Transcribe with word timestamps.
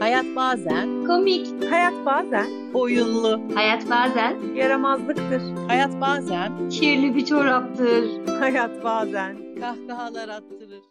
Hayat 0.00 0.26
bazen 0.36 1.06
Komik. 1.06 1.46
Hayat 1.70 2.06
bazen 2.06 2.46
oyunlu. 2.74 3.40
Hayat 3.54 3.90
bazen 3.90 4.54
yaramazlıktır. 4.54 5.42
Hayat 5.68 6.00
bazen 6.00 6.68
kirli 6.68 7.14
bir 7.14 7.24
çoraptır. 7.24 8.26
Hayat 8.40 8.84
bazen 8.84 9.36
kahkahalar 9.60 10.28
attırır. 10.28 10.82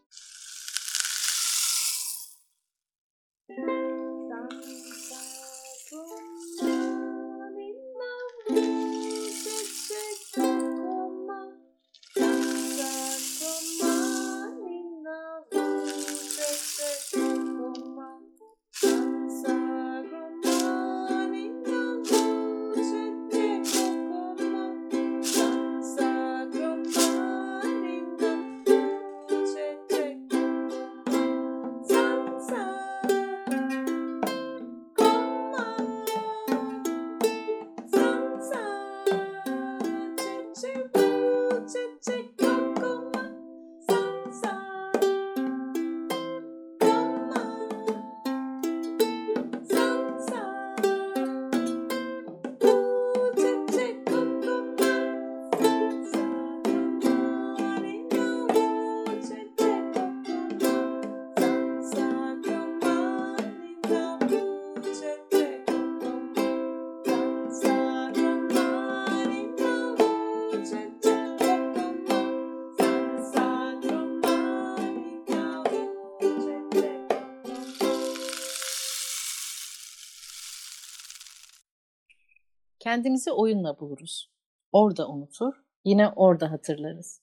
Kendimizi 82.93 83.31
oyunla 83.31 83.79
buluruz. 83.79 84.31
Orada 84.71 85.09
unutur, 85.09 85.53
yine 85.85 86.09
orada 86.09 86.51
hatırlarız. 86.51 87.21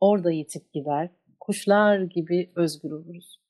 Orada 0.00 0.30
yitip 0.30 0.72
gider, 0.72 1.10
kuşlar 1.40 2.00
gibi 2.00 2.52
özgür 2.56 2.90
oluruz. 2.90 3.40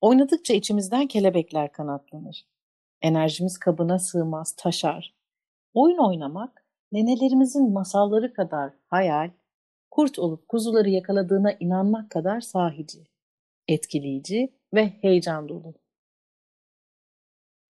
Oynadıkça 0.00 0.54
içimizden 0.54 1.06
kelebekler 1.06 1.72
kanatlanır. 1.72 2.46
Enerjimiz 3.02 3.58
kabına 3.58 3.98
sığmaz, 3.98 4.56
taşar. 4.56 5.14
Oyun 5.74 5.98
oynamak, 5.98 6.66
nenelerimizin 6.92 7.72
masalları 7.72 8.32
kadar 8.32 8.72
hayal, 8.86 9.30
kurt 9.90 10.18
olup 10.18 10.48
kuzuları 10.48 10.90
yakaladığına 10.90 11.52
inanmak 11.52 12.10
kadar 12.10 12.40
sahici, 12.40 13.04
etkileyici 13.68 14.58
ve 14.74 14.86
heyecan 14.86 15.48
dolu. 15.48 15.74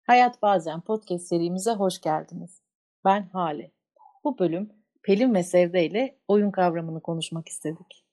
Hayat 0.03 0.43
Bazen 0.43 0.81
podcast 0.81 1.27
serimize 1.27 1.73
hoş 1.73 2.01
geldiniz. 2.01 2.66
Ben 3.07 3.23
Hale. 3.33 3.71
Bu 4.25 4.39
bölüm 4.39 4.71
Pelin 5.03 5.35
ve 5.35 5.43
Sevde 5.43 5.87
ile 5.87 6.17
oyun 6.29 6.51
kavramını 6.51 7.01
konuşmak 7.01 7.49
istedik. 7.49 8.05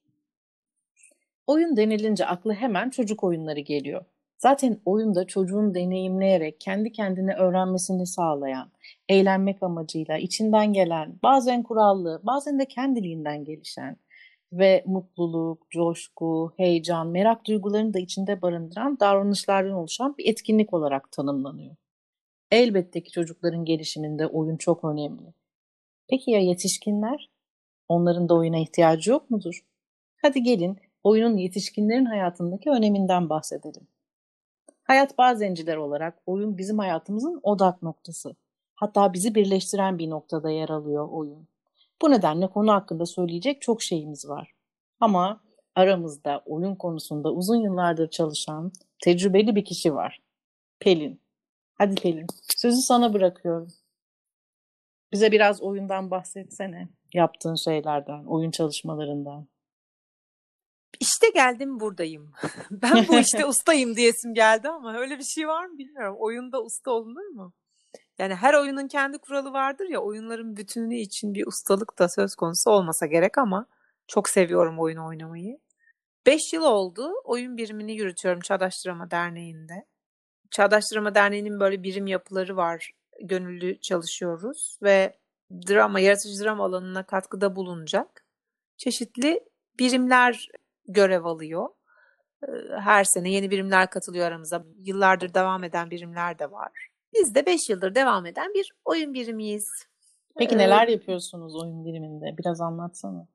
Oyun 1.48 1.78
denilince 1.78 2.26
aklı 2.26 2.54
hemen 2.54 2.90
çocuk 2.90 3.24
oyunları 3.24 3.60
geliyor. 3.60 4.06
Zaten 4.38 4.80
oyunda 4.86 5.28
çocuğun 5.28 5.76
deneyimleyerek 5.76 6.60
kendi 6.60 6.92
kendine 6.92 7.36
öğrenmesini 7.36 8.08
sağlayan, 8.08 8.72
eğlenmek 9.10 9.64
amacıyla 9.64 10.18
içinden 10.18 10.74
gelen, 10.74 11.20
bazen 11.24 11.64
kurallı, 11.64 12.22
bazen 12.24 12.60
de 12.60 12.66
kendiliğinden 12.66 13.44
gelişen 13.44 13.98
ve 14.52 14.84
mutluluk, 14.86 15.72
coşku, 15.72 16.54
heyecan, 16.58 17.08
merak 17.08 17.48
duygularını 17.48 17.94
da 17.94 18.00
içinde 18.00 18.42
barındıran 18.42 19.00
davranışlardan 19.00 19.74
oluşan 19.74 20.18
bir 20.18 20.30
etkinlik 20.30 20.74
olarak 20.74 21.12
tanımlanıyor. 21.12 21.76
Elbette 22.54 23.04
ki 23.04 23.12
çocukların 23.12 23.66
gelişiminde 23.66 24.28
oyun 24.28 24.58
çok 24.58 24.84
önemli. 24.84 25.34
Peki 26.10 26.32
ya 26.32 26.40
yetişkinler? 26.40 27.30
Onların 27.88 28.30
da 28.30 28.36
oyuna 28.36 28.58
ihtiyacı 28.58 29.12
yok 29.12 29.30
mudur? 29.30 29.66
Hadi 30.22 30.44
gelin 30.44 30.78
oyunun 31.04 31.38
yetişkinlerin 31.38 32.06
hayatındaki 32.06 32.70
öneminden 32.70 33.30
bahsedelim. 33.30 33.88
Hayat 34.84 35.18
bazenciler 35.18 35.78
olarak 35.78 36.20
oyun 36.26 36.58
bizim 36.58 36.80
hayatımızın 36.80 37.40
odak 37.44 37.84
noktası. 37.84 38.36
Hatta 38.76 39.14
bizi 39.14 39.36
birleştiren 39.36 40.00
bir 40.00 40.10
noktada 40.10 40.50
yer 40.50 40.70
alıyor 40.70 41.10
oyun. 41.12 41.48
Bu 42.02 42.12
nedenle 42.12 42.48
konu 42.48 42.72
hakkında 42.72 43.06
söyleyecek 43.06 43.62
çok 43.62 43.82
şeyimiz 43.82 44.30
var. 44.30 44.52
Ama 45.00 45.42
aramızda 45.76 46.44
oyun 46.46 46.76
konusunda 46.76 47.34
uzun 47.34 47.62
yıllardır 47.62 48.10
çalışan 48.10 48.72
tecrübeli 49.04 49.56
bir 49.56 49.66
kişi 49.66 49.96
var. 49.96 50.20
Pelin. 50.80 51.23
Hadi 51.78 51.96
Pelin, 51.96 52.28
sözü 52.58 52.82
sana 52.82 53.14
bırakıyorum. 53.14 53.68
Bize 55.12 55.32
biraz 55.32 55.62
oyundan 55.62 56.12
bahsetsene. 56.12 56.90
Yaptığın 57.14 57.56
şeylerden, 57.56 58.26
oyun 58.26 58.52
çalışmalarından. 58.52 59.48
İşte 61.00 61.30
geldim 61.34 61.80
buradayım. 61.80 62.32
ben 62.72 63.06
bu 63.08 63.20
işte 63.20 63.46
ustayım 63.46 63.96
diyesim 63.96 64.34
geldi 64.34 64.70
ama 64.70 64.98
öyle 64.98 65.18
bir 65.18 65.24
şey 65.24 65.48
var 65.48 65.66
mı 65.66 65.78
bilmiyorum. 65.78 66.16
Oyunda 66.20 66.64
usta 66.64 66.92
olunur 66.92 67.28
mu? 67.28 67.54
Yani 68.20 68.36
her 68.36 68.54
oyunun 68.54 68.88
kendi 68.88 69.18
kuralı 69.18 69.54
vardır 69.54 69.90
ya 69.90 70.00
oyunların 70.00 70.56
bütünü 70.56 70.96
için 70.96 71.34
bir 71.34 71.48
ustalık 71.48 72.00
da 72.00 72.10
söz 72.10 72.36
konusu 72.36 72.72
olmasa 72.72 73.06
gerek 73.06 73.38
ama 73.38 73.66
çok 74.08 74.30
seviyorum 74.30 74.80
oyun 74.80 74.98
oynamayı. 74.98 75.60
5 76.26 76.54
yıl 76.54 76.64
oldu 76.64 77.14
oyun 77.24 77.58
birimini 77.58 77.94
yürütüyorum 77.94 78.42
Çağdaş 78.42 78.74
Drama 78.86 79.12
Derneği'nde. 79.12 79.86
Çağdaş 80.54 80.84
Drama 80.94 81.16
Derneği'nin 81.16 81.60
böyle 81.60 81.84
birim 81.84 82.08
yapıları 82.08 82.58
var. 82.58 82.92
Gönüllü 83.22 83.80
çalışıyoruz 83.80 84.78
ve 84.84 85.18
drama, 85.52 86.00
yaratıcı 86.00 86.44
drama 86.44 86.66
alanına 86.66 87.06
katkıda 87.06 87.56
bulunacak 87.56 88.26
çeşitli 88.78 89.40
birimler 89.80 90.48
görev 90.88 91.26
alıyor. 91.26 91.70
Her 92.80 93.04
sene 93.04 93.32
yeni 93.32 93.52
birimler 93.52 93.90
katılıyor 93.90 94.28
aramıza. 94.28 94.66
Yıllardır 94.78 95.34
devam 95.34 95.64
eden 95.64 95.92
birimler 95.92 96.40
de 96.40 96.52
var. 96.52 96.90
Biz 97.14 97.36
de 97.36 97.46
5 97.46 97.70
yıldır 97.70 97.96
devam 97.96 98.26
eden 98.26 98.54
bir 98.54 98.72
oyun 98.86 99.14
birimiyiz. 99.14 99.68
Peki 100.38 100.58
neler 100.58 100.88
yapıyorsunuz 100.88 101.56
oyun 101.56 101.86
biriminde? 101.86 102.38
Biraz 102.38 102.62
anlatsana. 102.62 103.28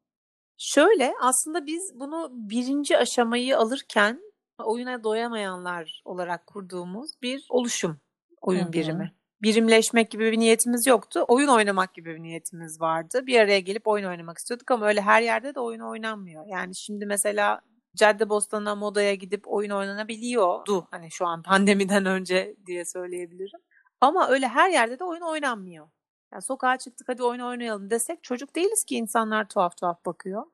Şöyle 0.58 1.12
aslında 1.20 1.66
biz 1.66 1.92
bunu 1.94 2.28
birinci 2.32 2.98
aşamayı 2.98 3.58
alırken 3.58 4.20
oyuna 4.64 5.04
doyamayanlar 5.04 6.02
olarak 6.04 6.46
kurduğumuz 6.46 7.22
bir 7.22 7.46
oluşum 7.48 8.00
oyun 8.40 8.64
Hı-hı. 8.64 8.72
birimi. 8.72 9.12
Birimleşmek 9.42 10.10
gibi 10.10 10.32
bir 10.32 10.38
niyetimiz 10.38 10.86
yoktu. 10.86 11.24
Oyun 11.28 11.48
oynamak 11.48 11.94
gibi 11.94 12.14
bir 12.14 12.22
niyetimiz 12.22 12.80
vardı. 12.80 13.26
Bir 13.26 13.40
araya 13.40 13.60
gelip 13.60 13.88
oyun 13.88 14.04
oynamak 14.04 14.38
istiyorduk 14.38 14.70
ama 14.70 14.86
öyle 14.86 15.00
her 15.00 15.22
yerde 15.22 15.54
de 15.54 15.60
oyun 15.60 15.80
oynanmıyor. 15.80 16.46
Yani 16.46 16.76
şimdi 16.76 17.06
mesela 17.06 17.60
Caddebostan'a, 17.96 18.74
Moda'ya 18.74 19.14
gidip 19.14 19.48
oyun 19.48 19.70
oynanabiliyordu. 19.70 20.88
Hani 20.90 21.10
şu 21.10 21.26
an 21.26 21.42
pandemiden 21.42 22.06
önce 22.06 22.56
diye 22.66 22.84
söyleyebilirim. 22.84 23.60
Ama 24.00 24.28
öyle 24.28 24.48
her 24.48 24.70
yerde 24.70 24.98
de 24.98 25.04
oyun 25.04 25.20
oynanmıyor. 25.20 25.88
Yani 26.32 26.42
sokağa 26.42 26.78
çıktık 26.78 27.08
hadi 27.08 27.22
oyun 27.22 27.40
oynayalım 27.40 27.90
desek 27.90 28.22
çocuk 28.22 28.56
değiliz 28.56 28.84
ki 28.84 28.96
insanlar 28.96 29.48
tuhaf 29.48 29.76
tuhaf 29.76 30.04
bakıyor. 30.06 30.44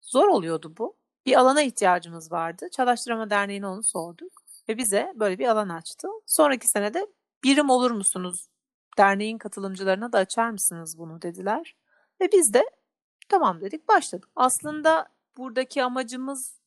Zor 0.00 0.28
oluyordu 0.28 0.74
bu 0.78 0.96
bir 1.26 1.40
alana 1.40 1.62
ihtiyacımız 1.62 2.32
vardı. 2.32 2.68
Çağdaştırma 2.72 3.30
Derneği'ne 3.30 3.66
onu 3.66 3.82
sorduk 3.82 4.32
ve 4.68 4.78
bize 4.78 5.12
böyle 5.16 5.38
bir 5.38 5.48
alan 5.48 5.68
açtı. 5.68 6.08
Sonraki 6.26 6.68
sene 6.68 6.94
de 6.94 7.06
birim 7.44 7.70
olur 7.70 7.90
musunuz? 7.90 8.48
Derneğin 8.98 9.38
katılımcılarına 9.38 10.12
da 10.12 10.18
açar 10.18 10.50
mısınız 10.50 10.98
bunu 10.98 11.22
dediler. 11.22 11.76
Ve 12.20 12.32
biz 12.32 12.54
de 12.54 12.64
tamam 13.28 13.60
dedik 13.60 13.88
başladık. 13.88 14.28
Aslında 14.36 15.08
buradaki 15.36 15.84
amacımız 15.84 16.60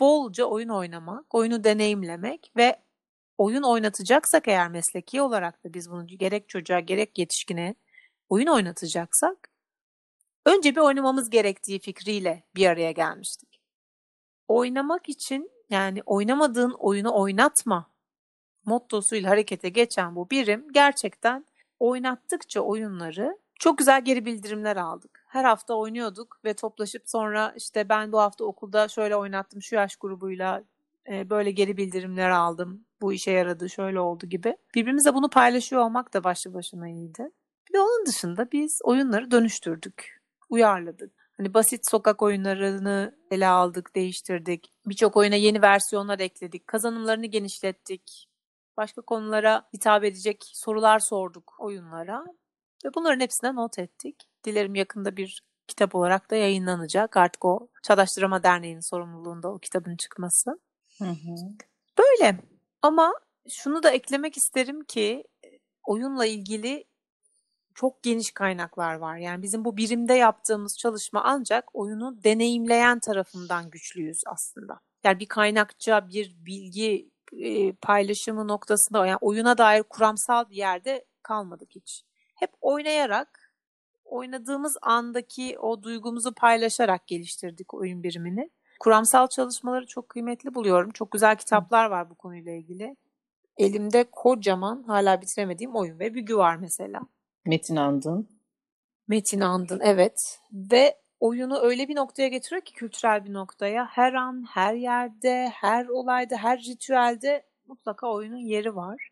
bolca 0.00 0.44
oyun 0.44 0.68
oynamak, 0.68 1.34
oyunu 1.34 1.64
deneyimlemek 1.64 2.52
ve 2.56 2.82
oyun 3.38 3.62
oynatacaksak 3.62 4.48
eğer 4.48 4.68
mesleki 4.68 5.22
olarak 5.22 5.64
da 5.64 5.74
biz 5.74 5.90
bunu 5.90 6.06
gerek 6.06 6.48
çocuğa 6.48 6.80
gerek 6.80 7.18
yetişkine 7.18 7.74
oyun 8.28 8.46
oynatacaksak 8.46 9.50
önce 10.46 10.74
bir 10.76 10.80
oynamamız 10.80 11.30
gerektiği 11.30 11.80
fikriyle 11.80 12.44
bir 12.54 12.66
araya 12.66 12.92
gelmiştik 12.92 13.61
oynamak 14.52 15.08
için 15.08 15.50
yani 15.70 16.02
oynamadığın 16.06 16.70
oyunu 16.70 17.14
oynatma 17.14 17.90
mottosuyla 18.64 19.30
harekete 19.30 19.68
geçen 19.68 20.16
bu 20.16 20.30
birim 20.30 20.72
gerçekten 20.72 21.46
oynattıkça 21.78 22.60
oyunları 22.60 23.38
çok 23.58 23.78
güzel 23.78 24.04
geri 24.04 24.24
bildirimler 24.24 24.76
aldık. 24.76 25.24
Her 25.28 25.44
hafta 25.44 25.74
oynuyorduk 25.74 26.40
ve 26.44 26.54
toplaşıp 26.54 27.02
sonra 27.06 27.54
işte 27.56 27.88
ben 27.88 28.12
bu 28.12 28.18
hafta 28.18 28.44
okulda 28.44 28.88
şöyle 28.88 29.16
oynattım 29.16 29.62
şu 29.62 29.74
yaş 29.74 29.96
grubuyla 29.96 30.64
e, 31.08 31.30
böyle 31.30 31.50
geri 31.50 31.76
bildirimler 31.76 32.30
aldım. 32.30 32.84
Bu 33.00 33.12
işe 33.12 33.30
yaradı, 33.30 33.70
şöyle 33.70 34.00
oldu 34.00 34.26
gibi. 34.26 34.56
Birbirimizle 34.74 35.14
bunu 35.14 35.30
paylaşıyor 35.30 35.82
olmak 35.82 36.14
da 36.14 36.24
başlı 36.24 36.54
başına 36.54 36.88
iyiydi. 36.88 37.30
Bir 37.68 37.74
de 37.74 37.80
onun 37.80 38.06
dışında 38.06 38.52
biz 38.52 38.80
oyunları 38.84 39.30
dönüştürdük, 39.30 40.22
uyarladık. 40.50 41.21
Hani 41.42 41.54
basit 41.54 41.90
sokak 41.90 42.22
oyunlarını 42.22 43.18
ele 43.30 43.48
aldık, 43.48 43.94
değiştirdik. 43.94 44.72
Birçok 44.86 45.16
oyuna 45.16 45.34
yeni 45.34 45.62
versiyonlar 45.62 46.18
ekledik. 46.18 46.66
Kazanımlarını 46.66 47.26
genişlettik. 47.26 48.28
Başka 48.76 49.02
konulara 49.02 49.68
hitap 49.74 50.04
edecek 50.04 50.50
sorular 50.54 50.98
sorduk 50.98 51.54
oyunlara. 51.58 52.24
Ve 52.84 52.94
bunların 52.94 53.20
hepsine 53.20 53.54
not 53.54 53.78
ettik. 53.78 54.28
Dilerim 54.44 54.74
yakında 54.74 55.16
bir 55.16 55.42
kitap 55.68 55.94
olarak 55.94 56.30
da 56.30 56.36
yayınlanacak. 56.36 57.16
Artık 57.16 57.44
o 57.44 57.68
Çağdaş 57.82 58.18
Drama 58.18 58.42
Derneği'nin 58.42 58.90
sorumluluğunda 58.90 59.52
o 59.52 59.58
kitabın 59.58 59.96
çıkması. 59.96 60.60
Hı 60.98 61.04
hı. 61.04 61.34
Böyle 61.98 62.38
ama 62.82 63.14
şunu 63.48 63.82
da 63.82 63.90
eklemek 63.90 64.36
isterim 64.36 64.84
ki 64.84 65.24
oyunla 65.84 66.26
ilgili 66.26 66.84
çok 67.74 68.02
geniş 68.02 68.30
kaynaklar 68.30 68.94
var. 68.94 69.16
Yani 69.16 69.42
bizim 69.42 69.64
bu 69.64 69.76
birimde 69.76 70.14
yaptığımız 70.14 70.78
çalışma 70.78 71.22
ancak 71.24 71.74
oyunu 71.74 72.24
deneyimleyen 72.24 72.98
tarafından 72.98 73.70
güçlüyüz 73.70 74.22
aslında. 74.26 74.80
Yani 75.04 75.20
bir 75.20 75.26
kaynakça, 75.26 76.08
bir 76.08 76.36
bilgi 76.46 77.10
e, 77.32 77.72
paylaşımı 77.72 78.48
noktasında 78.48 79.06
yani 79.06 79.18
oyuna 79.20 79.58
dair 79.58 79.82
kuramsal 79.82 80.50
bir 80.50 80.56
yerde 80.56 81.04
kalmadık 81.22 81.68
hiç. 81.70 82.04
Hep 82.34 82.50
oynayarak, 82.60 83.52
oynadığımız 84.04 84.76
andaki 84.82 85.58
o 85.58 85.82
duygumuzu 85.82 86.34
paylaşarak 86.34 87.06
geliştirdik 87.06 87.74
oyun 87.74 88.02
birimini. 88.02 88.50
Kuramsal 88.80 89.26
çalışmaları 89.26 89.86
çok 89.86 90.08
kıymetli 90.08 90.54
buluyorum. 90.54 90.90
Çok 90.90 91.10
güzel 91.10 91.36
kitaplar 91.36 91.86
var 91.90 92.10
bu 92.10 92.14
konuyla 92.14 92.52
ilgili. 92.52 92.96
Elimde 93.58 94.04
kocaman 94.12 94.82
hala 94.82 95.20
bitiremediğim 95.20 95.76
oyun 95.76 95.98
ve 95.98 96.14
bilgi 96.14 96.36
var 96.36 96.56
mesela. 96.56 97.00
Metin 97.46 97.76
Andın. 97.76 98.28
Metin 99.08 99.40
Andın 99.40 99.80
evet 99.80 100.40
ve 100.52 100.98
oyunu 101.20 101.58
öyle 101.58 101.88
bir 101.88 101.96
noktaya 101.96 102.28
getiriyor 102.28 102.62
ki 102.62 102.72
kültürel 102.72 103.24
bir 103.24 103.32
noktaya 103.32 103.86
her 103.86 104.12
an, 104.12 104.46
her 104.50 104.74
yerde, 104.74 105.48
her 105.54 105.86
olayda, 105.86 106.36
her 106.36 106.58
ritüelde 106.58 107.46
mutlaka 107.66 108.12
oyunun 108.12 108.36
yeri 108.36 108.76
var. 108.76 109.08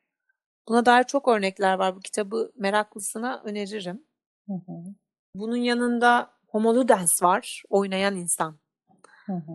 Buna 0.69 0.87
dair 0.87 1.05
çok 1.05 1.29
örnekler 1.29 1.75
var. 1.75 1.97
Bu 1.97 2.01
kitabı 2.01 2.53
meraklısına 2.57 3.43
öneririm. 3.45 4.05
Hı 4.47 4.53
hı. 4.53 4.73
Bunun 5.35 5.57
yanında 5.57 6.31
Homo 6.49 6.75
Ludens 6.75 7.23
var, 7.23 7.63
oynayan 7.69 8.17
insan. 8.17 8.59
Hı 9.27 9.33
hı. 9.33 9.53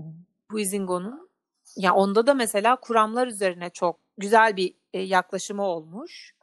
Huizingo'nun. 0.51 1.29
Ya 1.77 1.93
onda 1.95 2.27
da 2.27 2.33
mesela 2.33 2.75
kuramlar 2.75 3.27
üzerine 3.27 3.69
çok 3.69 3.99
güzel 4.17 4.57
bir 4.57 4.75
e, 4.93 4.99
yaklaşımı 4.99 5.63
olmuş. 5.63 6.35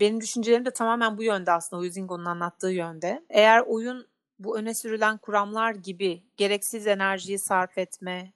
Benim 0.00 0.20
düşüncelerim 0.20 0.64
de 0.64 0.70
tamamen 0.70 1.18
bu 1.18 1.22
yönde 1.22 1.52
aslında 1.52 1.82
Huizingo'nun 1.82 2.24
anlattığı 2.24 2.70
yönde. 2.70 3.24
Eğer 3.30 3.60
oyun 3.60 4.06
bu 4.38 4.58
öne 4.58 4.74
sürülen 4.74 5.18
kuramlar 5.18 5.74
gibi 5.74 6.24
gereksiz 6.36 6.86
enerjiyi 6.86 7.38
sarf 7.38 7.78
etme, 7.78 8.32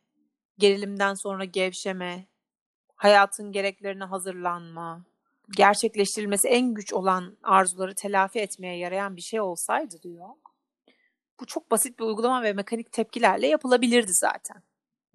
gerilimden 0.58 1.14
sonra 1.14 1.44
gevşeme, 1.44 2.26
hayatın 2.96 3.52
gereklerine 3.52 4.04
hazırlanma, 4.04 5.04
gerçekleştirilmesi 5.50 6.48
en 6.48 6.74
güç 6.74 6.92
olan 6.92 7.36
arzuları 7.42 7.94
telafi 7.94 8.38
etmeye 8.38 8.78
yarayan 8.78 9.16
bir 9.16 9.22
şey 9.22 9.40
olsaydı 9.40 10.02
diyor. 10.02 10.28
Bu 11.40 11.46
çok 11.46 11.70
basit 11.70 11.98
bir 11.98 12.04
uygulama 12.04 12.42
ve 12.42 12.52
mekanik 12.52 12.92
tepkilerle 12.92 13.46
yapılabilirdi 13.46 14.12
zaten. 14.12 14.62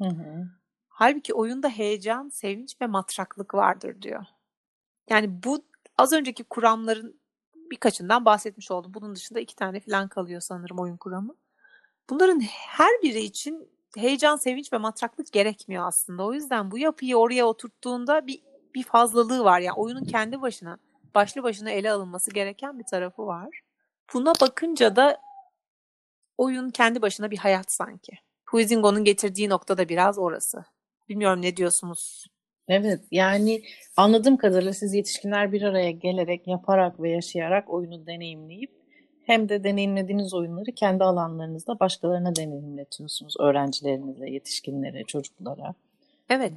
Hı 0.02 0.07
hı. 0.07 0.50
Halbuki 0.90 1.34
oyunda 1.34 1.69
heyecan, 1.69 2.30
sevinç 2.30 2.81
ve 2.81 2.88
matraklık 2.88 3.54
vardır 3.54 4.02
diyor. 4.02 4.25
Yani 5.10 5.44
bu 5.44 5.69
az 6.00 6.13
önceki 6.13 6.44
kuramların 6.44 7.19
birkaçından 7.72 8.25
bahsetmiş 8.25 8.72
oldum. 8.72 8.94
Bunun 8.94 9.16
dışında 9.16 9.40
iki 9.40 9.56
tane 9.56 9.80
falan 9.80 10.07
kalıyor 10.07 10.42
sanırım 10.42 10.80
oyun 10.80 10.98
kuramı. 10.98 11.36
Bunların 12.10 12.40
her 12.40 13.01
biri 13.04 13.19
için 13.19 13.69
heyecan, 13.98 14.36
sevinç 14.36 14.74
ve 14.74 14.78
matraklık 14.78 15.31
gerekmiyor 15.31 15.88
aslında. 15.88 16.24
O 16.25 16.34
yüzden 16.34 16.72
bu 16.72 16.78
yapıyı 16.78 17.18
oraya 17.18 17.46
oturttuğunda 17.46 18.28
bir 18.28 18.42
bir 18.75 18.84
fazlalığı 18.84 19.44
var. 19.44 19.60
Yani 19.60 19.75
oyunun 19.75 20.06
kendi 20.06 20.42
başına, 20.42 20.78
başlı 21.16 21.44
başına 21.44 21.69
ele 21.69 21.92
alınması 21.92 22.31
gereken 22.31 22.80
bir 22.80 22.84
tarafı 22.84 23.25
var. 23.25 23.62
Buna 24.13 24.34
bakınca 24.42 24.95
da 24.95 25.22
oyun 26.38 26.69
kendi 26.69 27.02
başına 27.02 27.31
bir 27.31 27.38
hayat 27.38 27.72
sanki. 27.72 28.12
Huizingo'nun 28.45 29.04
getirdiği 29.04 29.50
nokta 29.50 29.78
da 29.78 29.90
biraz 29.90 30.18
orası. 30.18 30.66
Bilmiyorum 31.10 31.42
ne 31.42 31.57
diyorsunuz? 31.57 32.25
Evet 32.69 33.01
yani 33.12 33.62
anladığım 33.98 34.38
kadarıyla 34.38 34.74
siz 34.74 34.94
yetişkinler 34.94 35.51
bir 35.51 35.62
araya 35.62 35.92
gelerek, 35.92 36.48
yaparak 36.48 37.01
ve 37.01 37.10
yaşayarak 37.10 37.69
oyunu 37.69 38.07
deneyimleyip 38.07 38.71
hem 39.25 39.50
de 39.50 39.63
deneyimlediğiniz 39.63 40.33
oyunları 40.33 40.71
kendi 40.71 41.04
alanlarınızda 41.04 41.80
başkalarına 41.80 42.36
deneyimletiyorsunuz. 42.36 43.36
Öğrencilerinize, 43.39 44.30
yetişkinlere, 44.30 45.04
çocuklara. 45.04 45.74
Evet. 46.30 46.54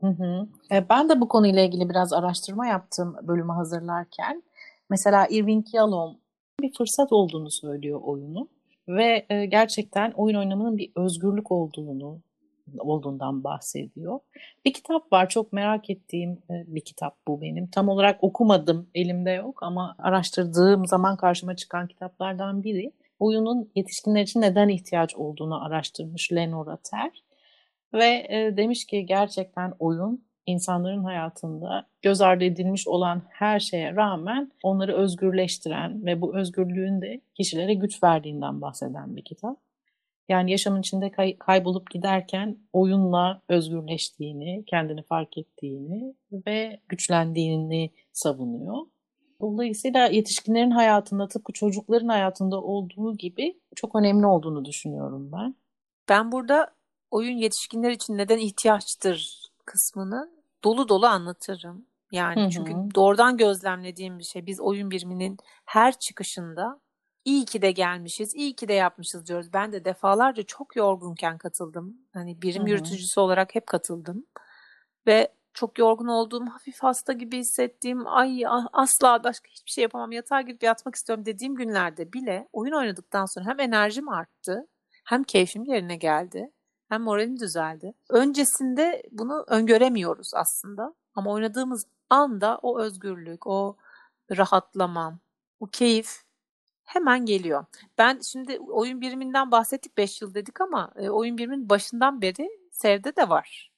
Hı 0.00 0.06
hı. 0.06 0.46
E, 0.72 0.88
Ben 0.88 1.08
de 1.08 1.20
bu 1.20 1.28
konuyla 1.28 1.62
ilgili 1.62 1.88
biraz 1.88 2.12
araştırma 2.12 2.66
yaptım 2.66 3.16
bölümü 3.22 3.52
hazırlarken. 3.52 4.42
Mesela 4.90 5.26
Irving 5.30 5.66
Yalom 5.72 6.16
bir 6.60 6.72
fırsat 6.72 7.12
olduğunu 7.12 7.50
söylüyor 7.50 8.00
oyunu 8.02 8.48
ve 8.88 9.26
e, 9.30 9.46
gerçekten 9.46 10.10
oyun 10.10 10.36
oynamanın 10.36 10.78
bir 10.78 10.92
özgürlük 10.96 11.52
olduğunu 11.52 12.18
olduğundan 12.78 13.44
bahsediyor. 13.44 14.20
Bir 14.64 14.72
kitap 14.72 15.12
var 15.12 15.28
çok 15.28 15.52
merak 15.52 15.90
ettiğim 15.90 16.30
e, 16.50 16.64
bir 16.66 16.80
kitap 16.80 17.16
bu 17.28 17.40
benim. 17.40 17.66
Tam 17.66 17.88
olarak 17.88 18.24
okumadım, 18.24 18.88
elimde 18.94 19.30
yok 19.30 19.62
ama 19.62 19.96
araştırdığım 19.98 20.86
zaman 20.86 21.16
karşıma 21.16 21.56
çıkan 21.56 21.86
kitaplardan 21.88 22.64
biri. 22.64 22.92
Oyunun 23.18 23.70
yetişkinler 23.74 24.22
için 24.22 24.40
neden 24.40 24.68
ihtiyaç 24.68 25.14
olduğunu 25.14 25.64
araştırmış 25.64 26.32
Lenora 26.32 26.76
Ter. 26.76 27.10
Ve 27.94 28.26
e, 28.28 28.56
demiş 28.56 28.84
ki 28.84 29.06
gerçekten 29.06 29.72
oyun 29.78 30.26
insanların 30.46 31.04
hayatında 31.04 31.86
göz 32.02 32.20
ardı 32.20 32.44
edilmiş 32.44 32.88
olan 32.88 33.22
her 33.28 33.60
şeye 33.60 33.96
rağmen 33.96 34.52
onları 34.62 34.96
özgürleştiren 34.96 36.06
ve 36.06 36.20
bu 36.20 36.36
özgürlüğün 36.36 37.00
de 37.00 37.20
kişilere 37.34 37.74
güç 37.74 38.02
verdiğinden 38.02 38.60
bahseden 38.60 39.16
bir 39.16 39.24
kitap. 39.24 39.65
Yani 40.28 40.50
yaşamın 40.50 40.80
içinde 40.80 41.10
kay- 41.10 41.38
kaybolup 41.38 41.90
giderken 41.90 42.58
oyunla 42.72 43.42
özgürleştiğini, 43.48 44.64
kendini 44.66 45.02
fark 45.02 45.38
ettiğini 45.38 46.14
ve 46.46 46.80
güçlendiğini 46.88 47.90
savunuyor. 48.12 48.86
Dolayısıyla 49.40 50.06
yetişkinlerin 50.06 50.70
hayatında 50.70 51.28
tıpkı 51.28 51.52
çocukların 51.52 52.08
hayatında 52.08 52.62
olduğu 52.62 53.16
gibi 53.16 53.60
çok 53.76 53.94
önemli 53.94 54.26
olduğunu 54.26 54.64
düşünüyorum 54.64 55.32
ben. 55.32 55.54
Ben 56.08 56.32
burada 56.32 56.74
oyun 57.10 57.36
yetişkinler 57.36 57.90
için 57.90 58.18
neden 58.18 58.38
ihtiyaçtır 58.38 59.50
kısmını 59.64 60.30
dolu 60.64 60.88
dolu 60.88 61.06
anlatırım. 61.06 61.86
Yani 62.12 62.40
Hı 62.40 62.46
hı. 62.46 62.50
çünkü 62.50 62.72
doğrudan 62.94 63.36
gözlemlediğim 63.36 64.18
bir 64.18 64.24
şey. 64.24 64.46
Biz 64.46 64.60
oyun 64.60 64.90
biriminin 64.90 65.36
her 65.64 65.98
çıkışında 65.98 66.80
iyi 67.26 67.44
ki 67.44 67.62
de 67.62 67.70
gelmişiz, 67.70 68.34
iyi 68.34 68.56
ki 68.56 68.68
de 68.68 68.72
yapmışız 68.72 69.26
diyoruz. 69.26 69.52
Ben 69.52 69.72
de 69.72 69.84
defalarca 69.84 70.42
çok 70.42 70.76
yorgunken 70.76 71.38
katıldım. 71.38 71.96
Hani 72.12 72.42
birim 72.42 72.62
Hı 72.62 72.66
hı. 72.66 72.70
yürütücüsü 72.70 73.20
olarak 73.20 73.54
hep 73.54 73.66
katıldım. 73.66 74.26
Ve 75.06 75.32
çok 75.54 75.78
yorgun 75.78 76.06
olduğum, 76.06 76.46
hafif 76.46 76.82
hasta 76.82 77.12
gibi 77.12 77.38
hissettiğim, 77.38 78.06
ay 78.06 78.46
a- 78.46 78.68
asla 78.72 79.24
başka 79.24 79.48
hiçbir 79.48 79.70
şey 79.70 79.82
yapamam, 79.82 80.12
yatağa 80.12 80.40
gidip 80.40 80.62
yatmak 80.62 80.94
istiyorum 80.94 81.24
dediğim 81.24 81.54
günlerde 81.54 82.12
bile 82.12 82.48
oyun 82.52 82.72
oynadıktan 82.72 83.26
sonra 83.26 83.46
hem 83.46 83.60
enerjim 83.60 84.08
arttı, 84.08 84.66
hem 85.04 85.24
keyfim 85.24 85.64
yerine 85.64 85.96
geldi, 85.96 86.52
hem 86.88 87.02
moralim 87.02 87.40
düzeldi. 87.40 87.94
Öncesinde 88.10 89.02
bunu 89.10 89.44
öngöremiyoruz 89.48 90.30
aslında. 90.34 90.94
Ama 91.14 91.32
oynadığımız 91.32 91.86
anda 92.10 92.58
o 92.62 92.80
özgürlük, 92.80 93.46
o 93.46 93.76
rahatlama, 94.36 95.18
o 95.60 95.66
keyif 95.66 96.25
hemen 96.86 97.26
geliyor. 97.26 97.64
Ben 97.98 98.20
şimdi 98.20 98.58
oyun 98.58 99.00
biriminden 99.00 99.50
bahsettik 99.50 99.96
5 99.96 100.22
yıl 100.22 100.34
dedik 100.34 100.60
ama 100.60 100.92
e, 100.96 101.08
oyun 101.10 101.38
birimin 101.38 101.68
başından 101.68 102.22
beri 102.22 102.48
Sevde 102.70 103.16
de 103.16 103.28
var. 103.28 103.72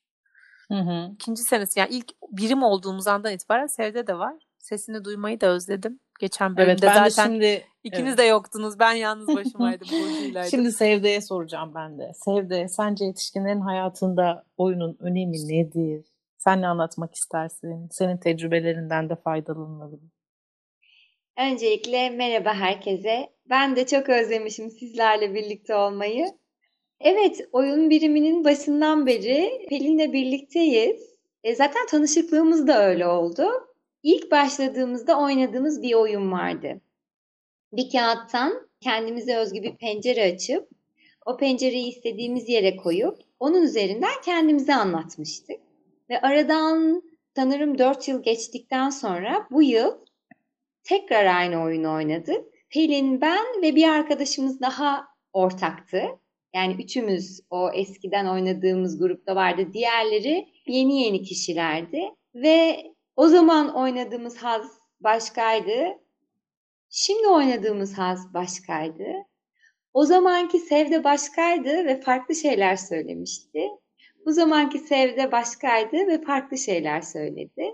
Hı 0.68 0.78
hı. 0.78 1.10
İkinci 1.14 1.42
senesi 1.42 1.80
yani 1.80 1.90
ilk 1.90 2.12
birim 2.30 2.62
olduğumuz 2.62 3.06
andan 3.06 3.32
itibaren 3.32 3.66
Sevde 3.66 4.06
de 4.06 4.18
var. 4.18 4.34
Sesini 4.58 5.04
duymayı 5.04 5.40
da 5.40 5.46
özledim. 5.46 6.00
Geçen 6.20 6.56
bölümde 6.56 6.70
Evet 6.70 6.82
ben 6.82 7.04
de 7.04 7.10
zaten 7.10 7.30
şimdi 7.30 7.64
ikiniz 7.84 8.08
evet. 8.08 8.18
de 8.18 8.22
yoktunuz. 8.22 8.78
Ben 8.78 8.92
yalnız 8.92 9.36
başımaydım. 9.36 9.88
Şimdi 10.50 10.72
Sevde'ye 10.72 11.20
soracağım 11.20 11.72
ben 11.74 11.98
de. 11.98 12.12
Sevde, 12.14 12.68
sence 12.68 13.04
yetişkinlerin 13.04 13.60
hayatında 13.60 14.44
oyunun 14.56 14.96
önemi 15.00 15.48
nedir? 15.48 16.04
Sen 16.38 16.62
ne 16.62 16.68
anlatmak 16.68 17.14
istersin? 17.14 17.88
Senin 17.90 18.16
tecrübelerinden 18.16 19.08
de 19.08 19.16
faydalanalım. 19.16 20.10
Öncelikle 21.38 22.10
merhaba 22.10 22.54
herkese. 22.54 23.28
Ben 23.50 23.76
de 23.76 23.86
çok 23.86 24.08
özlemişim 24.08 24.70
sizlerle 24.70 25.34
birlikte 25.34 25.74
olmayı. 25.74 26.26
Evet, 27.00 27.48
oyun 27.52 27.90
biriminin 27.90 28.44
başından 28.44 29.06
beri 29.06 29.66
Pelin'le 29.68 30.12
birlikteyiz. 30.12 31.00
E, 31.44 31.54
zaten 31.54 31.86
tanışıklığımız 31.86 32.66
da 32.66 32.86
öyle 32.88 33.06
oldu. 33.06 33.46
İlk 34.02 34.30
başladığımızda 34.30 35.20
oynadığımız 35.20 35.82
bir 35.82 35.94
oyun 35.94 36.32
vardı. 36.32 36.80
Bir 37.72 37.90
kağıttan 37.90 38.68
kendimize 38.80 39.36
özgü 39.36 39.62
bir 39.62 39.76
pencere 39.76 40.34
açıp 40.34 40.68
o 41.26 41.36
pencereyi 41.36 41.88
istediğimiz 41.88 42.48
yere 42.48 42.76
koyup 42.76 43.18
onun 43.40 43.62
üzerinden 43.62 44.22
kendimize 44.24 44.74
anlatmıştık. 44.74 45.60
Ve 46.10 46.20
aradan 46.20 47.02
sanırım 47.36 47.78
4 47.78 48.08
yıl 48.08 48.22
geçtikten 48.22 48.90
sonra 48.90 49.46
bu 49.50 49.62
yıl 49.62 50.07
tekrar 50.88 51.26
aynı 51.26 51.62
oyunu 51.62 51.94
oynadık. 51.94 52.44
Pelin, 52.70 53.20
ben 53.20 53.62
ve 53.62 53.76
bir 53.76 53.88
arkadaşımız 53.88 54.60
daha 54.60 55.08
ortaktı. 55.32 56.02
Yani 56.54 56.82
üçümüz 56.82 57.40
o 57.50 57.70
eskiden 57.70 58.26
oynadığımız 58.26 58.98
grupta 58.98 59.36
vardı. 59.36 59.72
Diğerleri 59.72 60.48
yeni 60.66 61.02
yeni 61.02 61.22
kişilerdi. 61.22 62.02
Ve 62.34 62.84
o 63.16 63.28
zaman 63.28 63.74
oynadığımız 63.74 64.36
haz 64.36 64.78
başkaydı. 65.00 65.98
Şimdi 66.90 67.28
oynadığımız 67.28 67.98
haz 67.98 68.34
başkaydı. 68.34 69.04
O 69.94 70.04
zamanki 70.04 70.58
Sevde 70.58 71.04
başkaydı 71.04 71.84
ve 71.84 72.00
farklı 72.00 72.34
şeyler 72.34 72.76
söylemişti. 72.76 73.68
Bu 74.26 74.32
zamanki 74.32 74.78
Sevde 74.78 75.32
başkaydı 75.32 75.96
ve 75.96 76.22
farklı 76.22 76.58
şeyler 76.58 77.00
söyledi. 77.00 77.67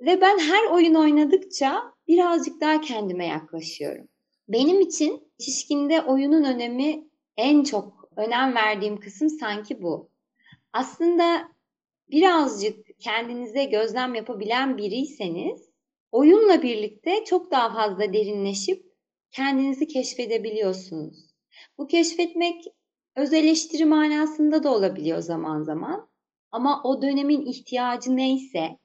Ve 0.00 0.20
ben 0.20 0.38
her 0.38 0.70
oyun 0.70 0.94
oynadıkça 0.94 1.82
birazcık 2.08 2.60
daha 2.60 2.80
kendime 2.80 3.26
yaklaşıyorum. 3.26 4.08
Benim 4.48 4.80
için 4.80 5.32
şişkinde 5.40 6.02
oyunun 6.02 6.44
önemi 6.44 7.08
en 7.36 7.64
çok 7.64 8.08
önem 8.16 8.54
verdiğim 8.54 9.00
kısım 9.00 9.28
sanki 9.28 9.82
bu. 9.82 10.10
Aslında 10.72 11.48
birazcık 12.10 12.86
kendinize 12.98 13.64
gözlem 13.64 14.14
yapabilen 14.14 14.78
biriyseniz 14.78 15.70
oyunla 16.12 16.62
birlikte 16.62 17.24
çok 17.24 17.50
daha 17.50 17.74
fazla 17.74 18.12
derinleşip 18.12 18.86
kendinizi 19.30 19.86
keşfedebiliyorsunuz. 19.86 21.30
Bu 21.78 21.86
keşfetmek 21.86 22.64
öz 23.16 23.32
eleştiri 23.32 23.84
manasında 23.84 24.62
da 24.62 24.74
olabiliyor 24.74 25.18
zaman 25.18 25.62
zaman. 25.62 26.10
Ama 26.52 26.82
o 26.84 27.02
dönemin 27.02 27.46
ihtiyacı 27.46 28.16
neyse, 28.16 28.79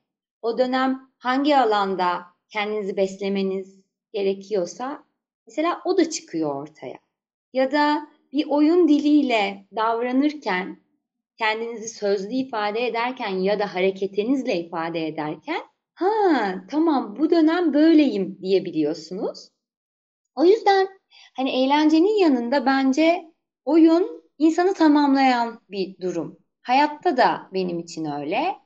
o 0.46 0.58
dönem 0.58 1.12
hangi 1.18 1.58
alanda 1.58 2.26
kendinizi 2.50 2.98
beslemeniz 2.98 3.82
gerekiyorsa 4.14 5.04
mesela 5.48 5.82
o 5.86 5.98
da 5.98 6.10
çıkıyor 6.10 6.56
ortaya. 6.56 7.00
Ya 7.54 7.72
da 7.72 8.08
bir 8.32 8.46
oyun 8.50 8.88
diliyle 8.88 9.66
davranırken, 9.76 10.78
kendinizi 11.38 11.90
sözlü 11.90 12.34
ifade 12.34 12.88
ederken 12.88 13.30
ya 13.30 13.60
da 13.60 13.76
hareketinizle 13.76 14.60
ifade 14.60 15.08
ederken 15.08 15.62
ha 15.94 16.10
tamam 16.70 17.16
bu 17.20 17.30
dönem 17.30 17.74
böyleyim 17.74 18.40
diyebiliyorsunuz. 18.42 19.50
O 20.36 20.46
yüzden 20.46 20.88
hani 21.38 21.50
eğlencenin 21.50 22.20
yanında 22.20 22.66
bence 22.66 23.26
oyun 23.66 24.24
insanı 24.38 24.74
tamamlayan 24.74 25.62
bir 25.70 25.98
durum. 26.02 26.38
Hayatta 26.62 27.18
da 27.18 27.50
benim 27.54 27.80
için 27.80 28.06
öyle. 28.06 28.65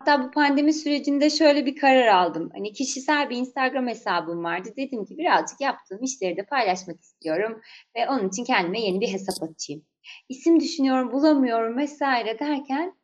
Hatta 0.00 0.24
bu 0.24 0.30
pandemi 0.30 0.72
sürecinde 0.72 1.30
şöyle 1.30 1.66
bir 1.66 1.76
karar 1.76 2.06
aldım. 2.06 2.50
Hani 2.52 2.72
kişisel 2.72 3.30
bir 3.30 3.36
Instagram 3.36 3.88
hesabım 3.88 4.44
vardı. 4.44 4.68
Dedim 4.76 5.04
ki 5.04 5.18
birazcık 5.18 5.60
yaptığım 5.60 6.02
işleri 6.02 6.36
de 6.36 6.42
paylaşmak 6.42 7.00
istiyorum. 7.00 7.60
Ve 7.96 8.08
onun 8.08 8.28
için 8.28 8.44
kendime 8.44 8.80
yeni 8.80 9.00
bir 9.00 9.12
hesap 9.12 9.50
açayım. 9.50 9.84
İsim 10.28 10.60
düşünüyorum, 10.60 11.12
bulamıyorum 11.12 11.76
vesaire 11.76 12.38
derken 12.38 12.94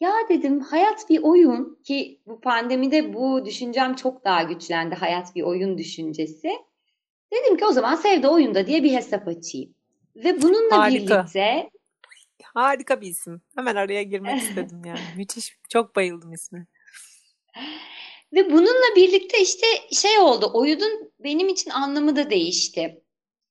ya 0.00 0.12
dedim 0.28 0.60
hayat 0.60 1.10
bir 1.10 1.22
oyun 1.22 1.78
ki 1.84 2.20
bu 2.26 2.40
pandemide 2.40 3.14
bu 3.14 3.44
düşüncem 3.44 3.94
çok 3.94 4.24
daha 4.24 4.42
güçlendi. 4.42 4.94
Hayat 4.94 5.34
bir 5.34 5.42
oyun 5.42 5.78
düşüncesi. 5.78 6.50
Dedim 7.32 7.56
ki 7.56 7.64
o 7.64 7.72
zaman 7.72 7.94
Sevde 7.94 8.28
Oyunda 8.28 8.66
diye 8.66 8.82
bir 8.82 8.92
hesap 8.92 9.28
açayım. 9.28 9.74
Ve 10.16 10.42
bununla 10.42 10.78
Harika. 10.78 11.24
birlikte 11.24 11.70
Harika 12.44 13.00
bir 13.00 13.06
isim. 13.06 13.42
Hemen 13.56 13.76
araya 13.76 14.02
girmek 14.02 14.42
istedim 14.42 14.82
yani. 14.84 15.00
Müthiş. 15.16 15.56
Çok 15.68 15.96
bayıldım 15.96 16.32
ismi. 16.32 16.66
Ve 18.32 18.50
bununla 18.52 18.96
birlikte 18.96 19.42
işte 19.42 19.66
şey 19.92 20.18
oldu. 20.18 20.50
Oyunun 20.54 21.12
benim 21.18 21.48
için 21.48 21.70
anlamı 21.70 22.16
da 22.16 22.30
değişti. 22.30 23.02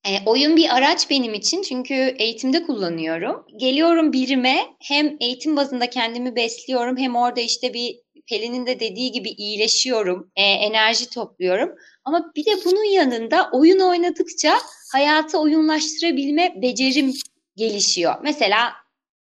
E, 0.06 0.10
oyun 0.26 0.56
bir 0.56 0.76
araç 0.76 1.10
benim 1.10 1.34
için 1.34 1.62
çünkü 1.62 1.94
eğitimde 1.94 2.62
kullanıyorum. 2.62 3.46
Geliyorum 3.56 4.12
birime 4.12 4.66
hem 4.82 5.16
eğitim 5.20 5.56
bazında 5.56 5.90
kendimi 5.90 6.36
besliyorum 6.36 6.96
hem 6.96 7.16
orada 7.16 7.40
işte 7.40 7.74
bir 7.74 8.00
Pelin'in 8.28 8.66
de 8.66 8.80
dediği 8.80 9.12
gibi 9.12 9.28
iyileşiyorum, 9.28 10.30
e, 10.36 10.42
enerji 10.42 11.10
topluyorum. 11.10 11.74
Ama 12.04 12.32
bir 12.36 12.44
de 12.44 12.50
bunun 12.64 12.84
yanında 12.84 13.50
oyun 13.52 13.80
oynadıkça 13.80 14.58
hayatı 14.92 15.38
oyunlaştırabilme 15.38 16.54
becerim 16.62 17.14
gelişiyor. 17.58 18.14
Mesela 18.22 18.74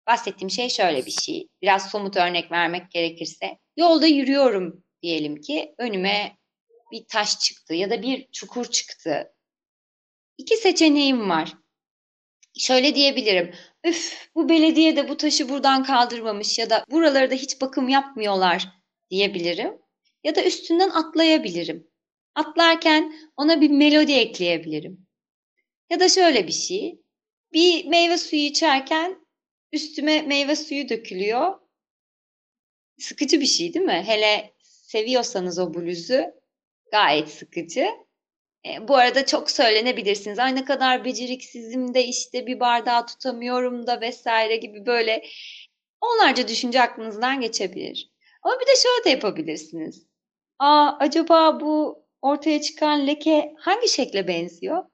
bahsettiğim 0.07 0.49
şey 0.49 0.69
şöyle 0.69 1.05
bir 1.05 1.11
şey. 1.11 1.47
Biraz 1.61 1.89
somut 1.89 2.17
örnek 2.17 2.51
vermek 2.51 2.91
gerekirse. 2.91 3.59
Yolda 3.77 4.07
yürüyorum 4.07 4.83
diyelim 5.01 5.41
ki 5.41 5.75
önüme 5.77 6.37
bir 6.91 7.05
taş 7.09 7.39
çıktı 7.39 7.73
ya 7.73 7.89
da 7.89 8.01
bir 8.01 8.27
çukur 8.31 8.65
çıktı. 8.65 9.33
İki 10.37 10.57
seçeneğim 10.57 11.29
var. 11.29 11.53
Şöyle 12.57 12.95
diyebilirim. 12.95 13.55
Üf 13.85 14.29
bu 14.35 14.49
belediye 14.49 14.95
de 14.95 15.09
bu 15.09 15.17
taşı 15.17 15.49
buradan 15.49 15.83
kaldırmamış 15.83 16.59
ya 16.59 16.69
da 16.69 16.83
buraları 16.91 17.31
da 17.31 17.35
hiç 17.35 17.61
bakım 17.61 17.89
yapmıyorlar 17.89 18.67
diyebilirim. 19.09 19.81
Ya 20.23 20.35
da 20.35 20.43
üstünden 20.43 20.89
atlayabilirim. 20.89 21.87
Atlarken 22.35 23.13
ona 23.37 23.61
bir 23.61 23.69
melodi 23.69 24.13
ekleyebilirim. 24.13 25.07
Ya 25.89 25.99
da 25.99 26.09
şöyle 26.09 26.47
bir 26.47 26.51
şey. 26.51 27.01
Bir 27.53 27.85
meyve 27.85 28.17
suyu 28.17 28.41
içerken 28.41 29.27
üstüme 29.71 30.21
meyve 30.21 30.55
suyu 30.55 30.89
dökülüyor. 30.89 31.59
Sıkıcı 32.99 33.41
bir 33.41 33.45
şey 33.45 33.73
değil 33.73 33.85
mi? 33.85 34.03
Hele 34.05 34.53
seviyorsanız 34.61 35.59
o 35.59 35.73
bluzu 35.73 36.21
gayet 36.91 37.29
sıkıcı. 37.29 37.87
E, 38.65 38.87
bu 38.87 38.95
arada 38.95 39.25
çok 39.25 39.51
söylenebilirsiniz. 39.51 40.39
Ay 40.39 40.55
ne 40.55 40.65
kadar 40.65 41.05
beceriksizim 41.05 41.93
de 41.93 42.05
işte 42.05 42.47
bir 42.47 42.59
bardağı 42.59 43.05
tutamıyorum 43.07 43.87
da 43.87 44.01
vesaire 44.01 44.55
gibi 44.55 44.85
böyle 44.85 45.23
onlarca 46.01 46.47
düşünce 46.47 46.81
aklınızdan 46.81 47.41
geçebilir. 47.41 48.11
Ama 48.43 48.59
bir 48.59 48.67
de 48.67 48.75
şöyle 48.75 49.05
de 49.05 49.09
yapabilirsiniz. 49.09 50.07
Aa 50.59 50.97
acaba 50.99 51.59
bu 51.59 52.05
ortaya 52.21 52.61
çıkan 52.61 53.07
leke 53.07 53.53
hangi 53.59 53.89
şekle 53.89 54.27
benziyor? 54.27 54.85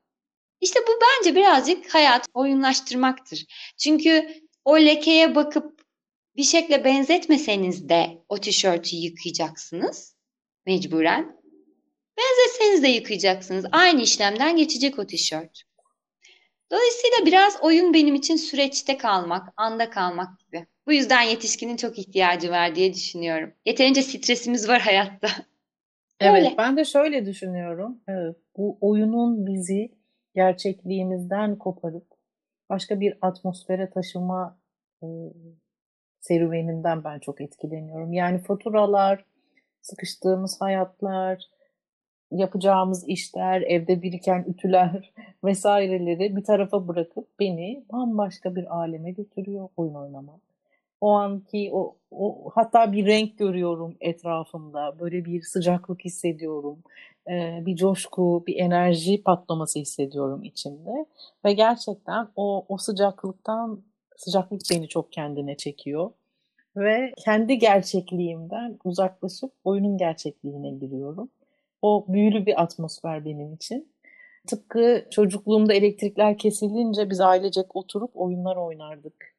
İşte 0.64 0.80
bu 0.88 0.92
bence 1.02 1.36
birazcık 1.36 1.94
hayat 1.94 2.28
oyunlaştırmaktır. 2.34 3.46
Çünkü 3.78 4.28
o 4.66 4.80
lekeye 4.80 5.36
bakıp 5.36 5.82
bir 6.36 6.44
şekle 6.44 6.86
benzetmeseniz 6.86 7.90
de 7.90 8.24
o 8.30 8.38
tişörtü 8.38 8.96
yıkayacaksınız 8.96 10.16
mecburen. 10.66 11.40
Benzetseniz 12.18 12.84
de 12.84 12.88
yıkayacaksınız. 12.88 13.66
Aynı 13.72 14.02
işlemden 14.02 14.58
geçecek 14.58 15.00
o 15.00 15.08
tişört. 15.08 15.64
Dolayısıyla 16.72 17.26
biraz 17.26 17.58
oyun 17.62 17.94
benim 17.94 18.16
için 18.16 18.36
süreçte 18.36 18.98
kalmak, 18.98 19.54
anda 19.58 19.90
kalmak 19.90 20.40
gibi. 20.40 20.66
Bu 20.88 20.94
yüzden 20.94 21.22
yetişkinin 21.22 21.78
çok 21.78 22.00
ihtiyacı 22.00 22.52
var 22.52 22.76
diye 22.76 22.94
düşünüyorum. 22.94 23.54
Yeterince 23.66 24.02
stresimiz 24.02 24.70
var 24.70 24.82
hayatta. 24.82 25.28
Evet, 26.20 26.44
Öyle. 26.44 26.56
ben 26.58 26.78
de 26.78 26.86
şöyle 26.86 27.26
düşünüyorum. 27.26 28.02
Evet, 28.08 28.36
bu 28.58 28.78
oyunun 28.82 29.46
bizi 29.46 30.03
gerçekliğimizden 30.36 31.56
koparıp 31.56 32.08
başka 32.70 33.00
bir 33.00 33.18
atmosfere 33.22 33.90
taşıma 33.90 34.58
e, 35.04 35.08
serüveninden 36.20 37.04
ben 37.04 37.20
çok 37.20 37.42
etkileniyorum. 37.42 38.14
Yani 38.14 38.40
faturalar, 38.40 39.26
sıkıştığımız 39.82 40.62
hayatlar, 40.62 41.50
yapacağımız 42.32 43.08
işler, 43.08 43.62
evde 43.62 44.02
biriken 44.02 44.46
ütüler 44.48 45.14
vesaireleri 45.44 46.36
bir 46.36 46.44
tarafa 46.44 46.88
bırakıp 46.88 47.40
beni 47.40 47.86
bambaşka 47.92 48.56
bir 48.56 48.76
aleme 48.78 49.12
götürüyor 49.12 49.70
oyun 49.78 49.94
oynamak. 49.94 50.53
O 51.04 51.12
anki 51.12 51.70
o, 51.74 51.96
o 52.12 52.52
hatta 52.56 52.92
bir 52.92 53.06
renk 53.06 53.38
görüyorum 53.38 53.96
etrafımda, 54.02 55.00
böyle 55.00 55.26
bir 55.26 55.42
sıcaklık 55.42 56.06
hissediyorum, 56.06 56.84
ee, 57.30 57.64
bir 57.66 57.76
coşku, 57.76 58.44
bir 58.48 58.56
enerji 58.60 59.24
patlaması 59.24 59.80
hissediyorum 59.80 60.44
içimde 60.44 61.06
ve 61.46 61.54
gerçekten 61.54 62.28
o 62.36 62.66
o 62.70 62.78
sıcaklıktan 62.78 63.84
sıcaklık 64.18 64.62
beni 64.72 64.88
çok 64.88 65.12
kendine 65.12 65.58
çekiyor. 65.58 66.12
ve 66.78 67.14
kendi 67.26 67.58
gerçekliğimden 67.58 68.80
uzaklaşıp 68.84 69.52
oyunun 69.64 69.98
gerçekliğine 69.98 70.72
giriyorum. 70.72 71.30
O 71.82 72.06
büyülü 72.08 72.46
bir 72.46 72.62
atmosfer 72.62 73.26
benim 73.26 73.54
için. 73.54 73.94
Tıpkı 74.48 75.06
çocukluğumda 75.12 75.74
elektrikler 75.74 76.38
kesilince 76.38 77.10
biz 77.10 77.22
ailecek 77.22 77.76
oturup 77.76 78.12
oyunlar 78.16 78.56
oynardık. 78.56 79.33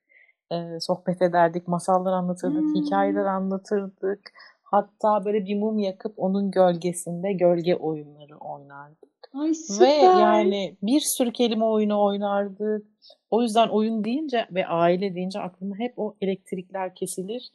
Ee, 0.53 0.81
sohbet 0.81 1.23
ederdik, 1.23 1.69
masallar 1.69 2.13
anlatırdık, 2.13 2.63
hmm. 2.63 2.75
hikayeler 2.75 3.25
anlatırdık. 3.25 4.33
Hatta 4.63 5.25
böyle 5.25 5.45
bir 5.45 5.59
mum 5.59 5.79
yakıp 5.79 6.15
onun 6.17 6.51
gölgesinde 6.51 7.33
gölge 7.33 7.75
oyunları 7.75 8.39
oynardık. 8.39 9.15
Ay, 9.35 9.55
süper. 9.55 9.87
Ve 9.87 9.93
yani 9.93 10.77
bir 10.83 11.01
sürü 11.01 11.33
kelime 11.33 11.65
oyunu 11.65 12.05
oynardık. 12.05 12.87
O 13.31 13.43
yüzden 13.43 13.69
oyun 13.69 14.05
deyince 14.05 14.47
ve 14.51 14.67
aile 14.67 15.15
deyince 15.15 15.41
aklıma 15.41 15.79
hep 15.79 15.95
o 15.97 16.17
elektrikler 16.21 16.95
kesilir. 16.95 17.53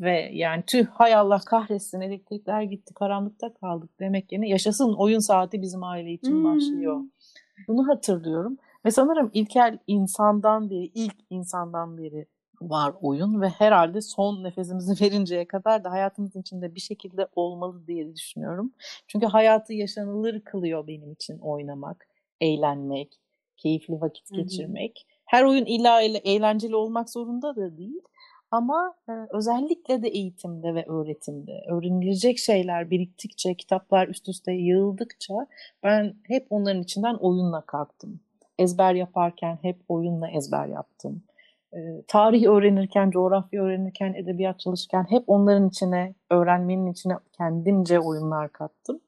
Ve 0.00 0.30
yani 0.32 0.62
tüh 0.66 0.86
hay 0.86 1.14
Allah 1.14 1.40
kahretsin 1.46 2.00
elektrikler 2.00 2.62
gitti 2.62 2.94
karanlıkta 2.94 3.54
kaldık 3.54 3.90
demek 4.00 4.32
yerine 4.32 4.48
yaşasın 4.48 4.94
oyun 4.94 5.18
saati 5.18 5.62
bizim 5.62 5.84
aile 5.84 6.12
için 6.12 6.32
hmm. 6.32 6.44
başlıyor. 6.44 7.00
Bunu 7.68 7.88
hatırlıyorum. 7.88 8.58
Ve 8.86 8.90
sanırım 8.90 9.30
ilkel 9.34 9.78
insandan 9.86 10.70
beri, 10.70 10.90
ilk 10.94 11.16
insandan 11.30 11.98
beri 11.98 12.26
var 12.60 12.94
oyun 13.00 13.40
ve 13.40 13.48
herhalde 13.48 14.00
son 14.00 14.44
nefesimizi 14.44 15.04
verinceye 15.04 15.48
kadar 15.48 15.84
da 15.84 15.90
hayatımızın 15.90 16.40
içinde 16.40 16.74
bir 16.74 16.80
şekilde 16.80 17.28
olmalı 17.36 17.86
diye 17.86 18.14
düşünüyorum. 18.14 18.72
Çünkü 19.06 19.26
hayatı 19.26 19.72
yaşanılır 19.72 20.40
kılıyor 20.40 20.86
benim 20.86 21.12
için 21.12 21.38
oynamak, 21.38 22.08
eğlenmek, 22.40 23.20
keyifli 23.56 24.00
vakit 24.00 24.30
geçirmek. 24.30 25.06
Hı 25.08 25.14
hı. 25.14 25.16
Her 25.24 25.44
oyun 25.44 25.64
illa 25.64 26.00
eğlenceli 26.02 26.76
olmak 26.76 27.10
zorunda 27.10 27.56
da 27.56 27.76
değil. 27.76 28.02
Ama 28.50 28.94
e, 29.08 29.12
özellikle 29.30 30.02
de 30.02 30.08
eğitimde 30.08 30.74
ve 30.74 30.84
öğretimde 30.86 31.64
öğrenilecek 31.68 32.38
şeyler 32.38 32.90
biriktikçe, 32.90 33.54
kitaplar 33.54 34.08
üst 34.08 34.28
üste 34.28 34.52
yığıldıkça 34.52 35.34
ben 35.82 36.14
hep 36.22 36.46
onların 36.50 36.82
içinden 36.82 37.14
oyunla 37.14 37.60
kalktım. 37.60 38.20
Ezber 38.58 38.94
yaparken 38.94 39.58
hep 39.62 39.76
oyunla 39.88 40.30
ezber 40.30 40.66
yaptım 40.66 41.22
e, 41.76 42.02
tarih 42.08 42.46
öğrenirken, 42.46 43.10
coğrafya 43.10 43.62
öğrenirken, 43.62 44.14
edebiyat 44.14 44.60
çalışırken 44.60 45.06
hep 45.10 45.24
onların 45.26 45.68
içine, 45.68 46.14
öğrenmenin 46.30 46.92
içine 46.92 47.14
kendimce 47.32 48.00
oyunlar 48.00 48.52
kattım. 48.52 49.00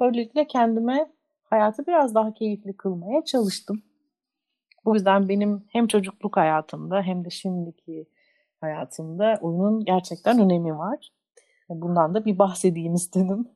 Böylelikle 0.00 0.46
kendime 0.46 1.10
hayatı 1.44 1.86
biraz 1.86 2.14
daha 2.14 2.34
keyifli 2.34 2.72
kılmaya 2.72 3.24
çalıştım. 3.24 3.82
Bu 4.84 4.94
yüzden 4.94 5.28
benim 5.28 5.64
hem 5.68 5.86
çocukluk 5.86 6.36
hayatımda 6.36 7.02
hem 7.02 7.24
de 7.24 7.30
şimdiki 7.30 8.06
hayatımda 8.60 9.38
oyunun 9.40 9.84
gerçekten 9.84 10.38
önemi 10.38 10.78
var. 10.78 11.12
Bundan 11.68 12.14
da 12.14 12.24
bir 12.24 12.38
bahsedeyim 12.38 12.94
istedim. 12.94 13.48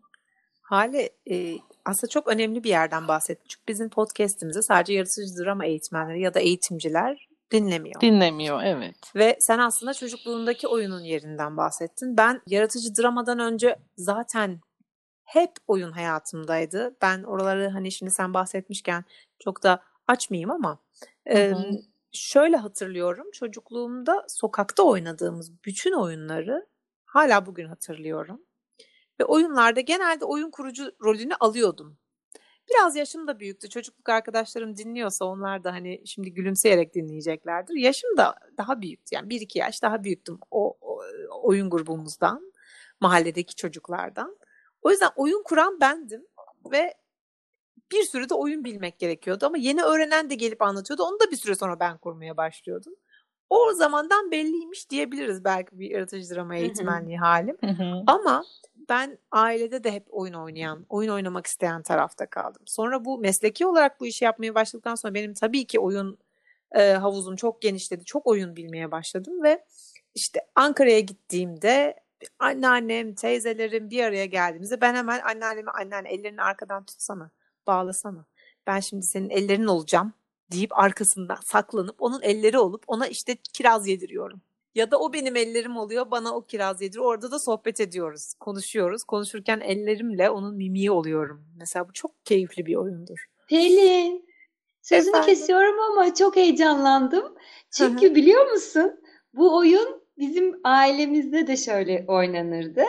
Hale 0.61 1.11
e, 1.31 1.55
aslında 1.89 2.11
çok 2.11 2.29
önemli 2.29 2.65
bir 2.65 2.69
yerden 2.69 3.09
bahsettim. 3.09 3.47
Çünkü 3.49 3.67
bizim 3.69 3.89
podcast'imize 3.89 4.63
sadece 4.63 4.93
yaratıcı 4.93 5.45
drama 5.45 5.67
eğitmenleri 5.67 6.21
ya 6.21 6.35
da 6.35 6.41
eğitimciler 6.41 7.29
dinlemiyor. 7.51 8.01
Dinlemiyor 8.01 8.63
evet. 8.63 8.97
Ve 9.17 9.37
sen 9.41 9.59
aslında 9.59 9.95
çocukluğundaki 9.95 10.69
oyunun 10.69 11.01
yerinden 11.01 11.57
bahsettin. 11.57 12.17
Ben 12.17 12.41
yaratıcı 12.47 12.97
dramadan 12.97 13.39
önce 13.39 13.77
zaten 13.97 14.61
hep 15.25 15.51
oyun 15.67 15.93
hayatımdaydı. 15.93 16.97
Ben 17.03 17.23
oraları 17.23 17.69
hani 17.69 17.93
şimdi 17.93 18.13
sen 18.13 18.35
bahsetmişken 18.35 19.05
çok 19.39 19.63
da 19.63 19.83
açmayayım 20.07 20.51
ama 20.51 20.79
e, 21.31 21.53
şöyle 22.13 22.57
hatırlıyorum. 22.57 23.27
Çocukluğumda 23.33 24.25
sokakta 24.29 24.83
oynadığımız 24.83 25.65
bütün 25.65 25.93
oyunları 25.93 26.67
hala 27.05 27.47
bugün 27.47 27.67
hatırlıyorum. 27.67 28.41
Ve 29.21 29.25
oyunlarda 29.25 29.81
genelde 29.81 30.25
oyun 30.25 30.51
kurucu 30.51 30.93
rolünü 31.03 31.35
alıyordum. 31.41 31.99
Biraz 32.71 32.97
yaşım 32.97 33.27
da 33.27 33.41
büyüktü. 33.41 33.69
Çocukluk 33.69 34.09
arkadaşlarım 34.09 34.77
dinliyorsa 34.77 35.25
onlar 35.25 35.65
da 35.65 35.73
hani 35.73 36.03
şimdi 36.07 36.35
gülümseyerek 36.35 36.95
dinleyeceklerdir. 36.95 37.75
Yaşım 37.75 38.17
da 38.17 38.35
daha 38.59 38.81
büyüktü. 38.81 39.15
Yani 39.15 39.31
bir 39.31 39.41
iki 39.41 39.59
yaş 39.59 39.83
daha 39.83 40.05
büyüktüm 40.05 40.39
o, 40.51 40.79
o 40.81 41.01
oyun 41.43 41.71
grubumuzdan, 41.71 42.53
mahalledeki 43.01 43.55
çocuklardan. 43.55 44.37
O 44.83 44.91
yüzden 44.91 45.11
oyun 45.17 45.43
kuran 45.43 45.81
bendim 45.81 46.27
ve 46.73 46.95
bir 47.93 48.03
sürü 48.03 48.29
de 48.29 48.35
oyun 48.35 48.65
bilmek 48.65 48.99
gerekiyordu 48.99 49.47
ama 49.47 49.59
yeni 49.59 49.83
öğrenen 49.83 50.31
de 50.31 50.35
gelip 50.35 50.63
anlatıyordu. 50.63 51.03
Onu 51.03 51.21
da 51.21 51.31
bir 51.31 51.37
süre 51.37 51.55
sonra 51.55 51.81
ben 51.81 51.99
kurmaya 51.99 52.37
başlıyordum. 52.37 52.95
O 53.51 53.73
zamandan 53.73 54.31
belliymiş 54.31 54.91
diyebiliriz 54.91 55.45
belki 55.45 55.79
bir 55.79 55.91
yaratıcı 55.91 56.35
drama 56.35 56.57
eğitmenliği 56.57 57.19
halim. 57.19 57.57
Ama 58.07 58.45
ben 58.89 59.19
ailede 59.31 59.85
de 59.85 59.93
hep 59.93 60.07
oyun 60.11 60.35
oynayan, 60.35 60.87
oyun 60.89 61.11
oynamak 61.11 61.47
isteyen 61.47 61.83
tarafta 61.83 62.27
kaldım. 62.27 62.63
Sonra 62.67 63.05
bu 63.05 63.19
mesleki 63.19 63.67
olarak 63.67 64.01
bu 64.01 64.07
işi 64.07 64.25
yapmaya 64.25 64.55
başladıktan 64.55 64.95
sonra 64.95 65.15
benim 65.15 65.35
tabii 65.35 65.67
ki 65.67 65.81
oyun 65.81 66.19
e, 66.73 66.93
havuzum 66.93 67.37
çok 67.37 67.63
genişledi. 67.63 68.05
Çok 68.05 68.27
oyun 68.27 68.57
bilmeye 68.57 68.91
başladım 68.91 69.43
ve 69.43 69.65
işte 70.15 70.41
Ankara'ya 70.55 71.01
gittiğimde 71.01 72.01
anneannem, 72.39 73.15
teyzelerim 73.15 73.91
bir 73.91 74.05
araya 74.05 74.27
geldiğimizde 74.27 74.81
ben 74.81 74.95
hemen 74.95 75.21
anneanneme 75.21 75.71
anneanne 75.71 76.09
ellerini 76.09 76.43
arkadan 76.43 76.85
tutsana, 76.85 77.31
bağlasana. 77.67 78.25
Ben 78.67 78.81
şimdi 78.81 79.07
senin 79.07 79.31
ellerin 79.31 79.67
olacağım 79.67 80.13
deyip 80.53 80.79
arkasından 80.79 81.39
saklanıp 81.45 81.97
onun 82.03 82.23
elleri 82.23 82.59
olup 82.59 82.85
ona 82.87 83.07
işte 83.07 83.37
kiraz 83.53 83.89
yediriyorum. 83.89 84.41
Ya 84.75 84.91
da 84.91 84.99
o 85.01 85.13
benim 85.13 85.37
ellerim 85.37 85.77
oluyor 85.77 86.11
bana 86.11 86.35
o 86.35 86.47
kiraz 86.47 86.83
yediriyor. 86.83 87.05
Orada 87.05 87.31
da 87.31 87.39
sohbet 87.39 87.81
ediyoruz, 87.81 88.35
konuşuyoruz. 88.41 89.05
Konuşurken 89.05 89.61
ellerimle 89.61 90.31
onun 90.31 90.57
mimiği 90.57 90.91
oluyorum. 90.91 91.45
Mesela 91.59 91.89
bu 91.89 91.93
çok 91.93 92.27
keyifli 92.27 92.67
bir 92.67 92.77
oyundur. 92.77 93.27
Pelin, 93.49 94.29
sözünü 94.83 95.11
Efendim? 95.11 95.27
kesiyorum 95.35 95.81
ama 95.81 96.15
çok 96.15 96.37
heyecanlandım. 96.37 97.35
Çünkü 97.71 98.15
biliyor 98.15 98.51
musun 98.51 99.01
bu 99.35 99.57
oyun 99.57 100.03
bizim 100.19 100.61
ailemizde 100.65 101.47
de 101.47 101.57
şöyle 101.57 102.05
oynanırdı. 102.09 102.85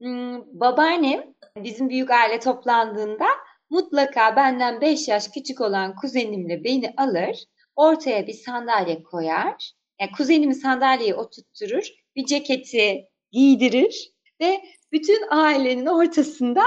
Hmm, 0.00 0.60
babaannem 0.60 1.34
bizim 1.56 1.88
büyük 1.88 2.10
aile 2.10 2.40
toplandığında 2.40 3.26
mutlaka 3.70 4.36
benden 4.36 4.80
5 4.80 5.08
yaş 5.08 5.28
küçük 5.28 5.60
olan 5.60 5.96
kuzenimle 5.96 6.64
beni 6.64 6.94
alır, 6.96 7.44
ortaya 7.76 8.26
bir 8.26 8.32
sandalye 8.32 9.02
koyar 9.02 9.72
yani 10.00 10.12
kuzenimi 10.12 10.54
sandalyeye 10.54 11.14
oturtturur, 11.14 11.88
bir 12.16 12.24
ceketi 12.26 13.08
giydirir 13.32 14.12
ve 14.40 14.62
bütün 14.92 15.22
ailenin 15.30 15.86
ortasında 15.86 16.62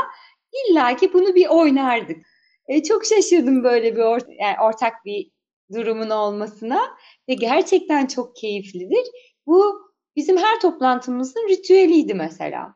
illaki 0.53 1.13
bunu 1.13 1.35
bir 1.35 1.47
oynardık. 1.47 2.25
E, 2.67 2.83
çok 2.83 3.05
şaşırdım 3.05 3.63
böyle 3.63 3.95
bir 3.95 4.01
or 4.01 4.19
yani 4.39 4.55
ortak 4.61 4.93
bir 5.05 5.31
durumun 5.73 6.09
olmasına 6.09 6.97
ve 7.29 7.33
gerçekten 7.33 8.05
çok 8.05 8.35
keyiflidir. 8.35 9.07
Bu 9.45 9.81
bizim 10.15 10.37
her 10.37 10.59
toplantımızın 10.59 11.49
ritüeliydi 11.49 12.13
mesela. 12.13 12.75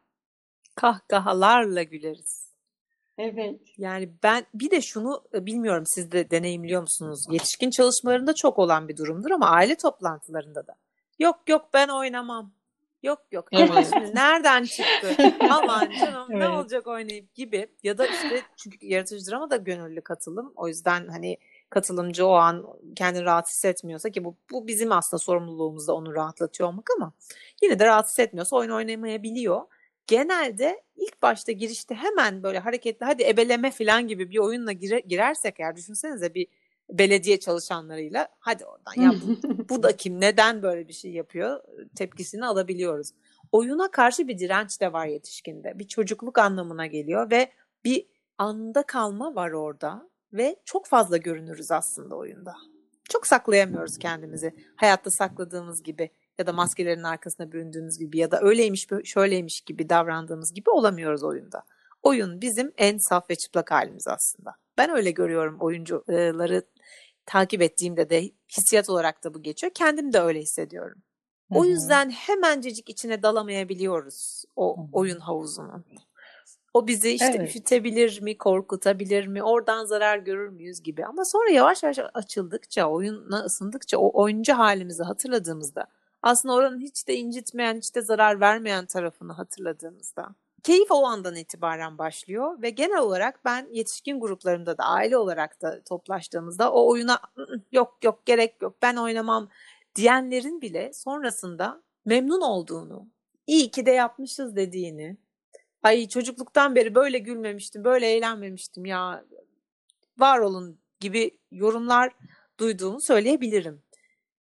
Kahkahalarla 0.76 1.84
güleriz. 1.84 2.47
Evet. 3.18 3.60
Yani 3.78 4.10
ben 4.24 4.46
bir 4.54 4.72
de 4.72 4.82
şunu 4.82 5.24
e, 5.34 5.46
bilmiyorum 5.46 5.84
siz 5.86 6.12
de 6.12 6.32
deneyimliyor 6.32 6.82
musunuz? 6.82 7.26
Yetişkin 7.32 7.70
çalışmalarında 7.70 8.34
çok 8.34 8.60
olan 8.60 8.88
bir 8.88 8.98
durumdur 8.98 9.32
ama 9.32 9.50
aile 9.50 9.76
toplantılarında 9.76 10.68
da. 10.68 10.76
Yok 11.20 11.40
yok 11.48 11.70
ben 11.74 11.88
oynamam. 11.88 12.52
Yok 13.04 13.20
yok. 13.32 13.48
Evet. 13.52 13.88
Şimdi 13.94 14.16
nereden 14.16 14.64
çıktı? 14.64 15.16
Aman 15.50 15.92
canım 16.00 16.28
evet. 16.30 16.40
ne 16.40 16.50
olacak 16.50 16.88
oynayıp 16.88 17.36
gibi. 17.36 17.68
Ya 17.84 17.98
da 17.98 18.08
işte 18.08 18.42
çünkü 18.58 18.78
yaratıcı 18.86 19.32
drama 19.32 19.50
da 19.50 19.56
gönüllü 19.56 20.02
katılım. 20.02 20.54
O 20.56 20.68
yüzden 20.68 21.08
hani 21.08 21.38
katılımcı 21.70 22.28
o 22.28 22.32
an 22.32 22.66
kendini 22.96 23.24
rahat 23.24 23.48
hissetmiyorsa 23.50 24.10
ki 24.10 24.24
bu, 24.24 24.36
bu 24.52 24.68
bizim 24.68 24.92
aslında 24.92 25.20
sorumluluğumuzda 25.20 25.94
onu 25.94 26.14
rahatlatıyor 26.14 26.70
olmak 26.70 26.90
ama 26.98 27.14
yine 27.62 27.80
de 27.80 27.86
rahat 27.86 28.08
hissetmiyorsa 28.08 28.56
oyun 28.56 28.72
oynamayabiliyor 28.72 29.62
genelde 30.08 30.82
ilk 30.96 31.22
başta 31.22 31.52
girişte 31.52 31.96
hemen 31.96 32.44
böyle 32.44 32.60
hareketli 32.60 33.06
hadi 33.06 33.24
ebeleme 33.24 33.72
falan 33.72 34.08
gibi 34.08 34.30
bir 34.30 34.38
oyunla 34.38 34.72
gire, 34.72 35.00
girersek 35.00 35.60
eğer 35.60 35.76
düşünsenize 35.76 36.34
bir 36.34 36.48
belediye 36.90 37.40
çalışanlarıyla 37.40 38.28
hadi 38.40 38.66
oradan 38.66 39.02
ya 39.02 39.12
bu, 39.12 39.70
bu 39.70 39.84
da 39.84 39.98
kim 39.98 40.22
neden 40.22 40.64
böyle 40.64 40.88
bir 40.88 40.94
şey 40.94 41.12
yapıyor 41.12 41.64
tepkisini 41.96 42.46
alabiliyoruz. 42.46 43.12
Oyuna 43.52 43.92
karşı 43.92 44.28
bir 44.28 44.40
direnç 44.40 44.82
de 44.82 44.94
var 44.94 45.06
yetişkinde. 45.06 45.80
Bir 45.80 45.88
çocukluk 45.88 46.38
anlamına 46.38 46.88
geliyor 46.88 47.32
ve 47.32 47.52
bir 47.86 48.08
anda 48.38 48.84
kalma 48.84 49.36
var 49.36 49.52
orada 49.52 50.10
ve 50.34 50.56
çok 50.66 50.86
fazla 50.86 51.18
görünürüz 51.18 51.72
aslında 51.72 52.16
oyunda. 52.16 52.56
Çok 53.10 53.28
saklayamıyoruz 53.28 53.98
kendimizi. 53.98 54.56
Hayatta 54.76 55.10
sakladığımız 55.10 55.84
gibi 55.84 56.10
ya 56.40 56.48
da 56.48 56.54
maskelerin 56.54 57.04
arkasına 57.04 57.52
büründüğümüz 57.52 58.00
gibi 58.00 58.18
ya 58.18 58.32
da 58.32 58.42
öyleymiş 58.42 58.88
şöyleymiş 59.04 59.62
gibi 59.62 59.90
davrandığımız 59.90 60.54
gibi 60.54 60.70
olamıyoruz 60.70 61.24
oyunda. 61.24 61.64
Oyun 62.04 62.42
bizim 62.42 62.74
en 62.78 62.98
saf 62.98 63.30
ve 63.30 63.36
çıplak 63.36 63.72
halimiz 63.72 64.08
aslında. 64.08 64.56
Ben 64.78 64.90
öyle 64.90 65.12
görüyorum 65.12 65.58
oyuncuları 65.60 66.64
takip 67.26 67.62
ettiğimde 67.62 68.10
de 68.10 68.32
hissiyat 68.58 68.90
olarak 68.90 69.24
da 69.24 69.34
bu 69.34 69.42
geçiyor. 69.42 69.74
Kendim 69.76 70.14
de 70.14 70.20
öyle 70.20 70.40
hissediyorum. 70.40 71.02
O 71.50 71.66
yüzden 71.66 72.10
hemencecik 72.10 72.90
içine 72.90 73.24
dalamayabiliyoruz 73.24 74.44
o 74.56 74.90
oyun 74.92 75.20
havuzunun. 75.20 75.86
O 76.74 76.88
bizi 76.88 77.12
işte 77.12 77.34
evet. 77.38 77.50
üşütebilir 77.50 78.22
mi, 78.22 78.38
korkutabilir 78.38 79.28
mi, 79.28 79.44
oradan 79.44 79.86
zarar 79.86 80.18
görür 80.18 80.50
müyüz 80.50 80.84
gibi. 80.84 81.06
Ama 81.06 81.26
sonra 81.26 81.50
yavaş 81.50 81.84
yavaş 81.84 82.00
açıldıkça, 82.14 82.90
oyuna 82.90 83.40
ısındıkça, 83.40 83.98
o 83.98 84.22
oyuncu 84.22 84.54
halimizi 84.54 85.04
hatırladığımızda 85.04 85.88
aslında 86.22 86.54
oranın 86.54 86.80
hiç 86.80 87.08
de 87.08 87.16
incitmeyen, 87.16 87.78
hiç 87.78 87.96
de 87.96 88.02
zarar 88.02 88.40
vermeyen 88.40 88.86
tarafını 88.86 89.34
hatırladığımızda 89.34 90.36
keyif 90.64 90.92
o 90.92 91.06
andan 91.06 91.36
itibaren 91.36 91.98
başlıyor 91.98 92.62
ve 92.62 92.70
genel 92.70 93.00
olarak 93.00 93.46
ben 93.46 93.68
yetişkin 93.72 94.20
gruplarımda 94.20 94.78
da 94.78 94.84
aile 94.84 95.18
olarak 95.18 95.62
da 95.62 95.84
toplaştığımızda 95.84 96.72
o 96.72 96.90
oyuna 96.92 97.20
yok 97.72 97.98
yok 98.04 98.26
gerek 98.26 98.62
yok 98.62 98.76
ben 98.82 98.96
oynamam 98.96 99.50
diyenlerin 99.96 100.62
bile 100.62 100.94
sonrasında 100.94 101.82
memnun 102.06 102.42
olduğunu, 102.42 103.08
iyi 103.48 103.72
ki 103.72 103.86
de 103.86 103.92
yapmışız 103.92 104.56
dediğini, 104.56 105.18
ay 105.84 106.08
çocukluktan 106.08 106.76
beri 106.76 106.96
böyle 106.96 107.20
gülmemiştim, 107.20 107.84
böyle 107.84 108.08
eğlenmemiştim 108.08 108.86
ya 108.86 109.26
var 110.18 110.40
olun 110.40 110.80
gibi 111.00 111.38
yorumlar 111.52 112.14
duyduğumu 112.60 113.02
söyleyebilirim. 113.02 113.82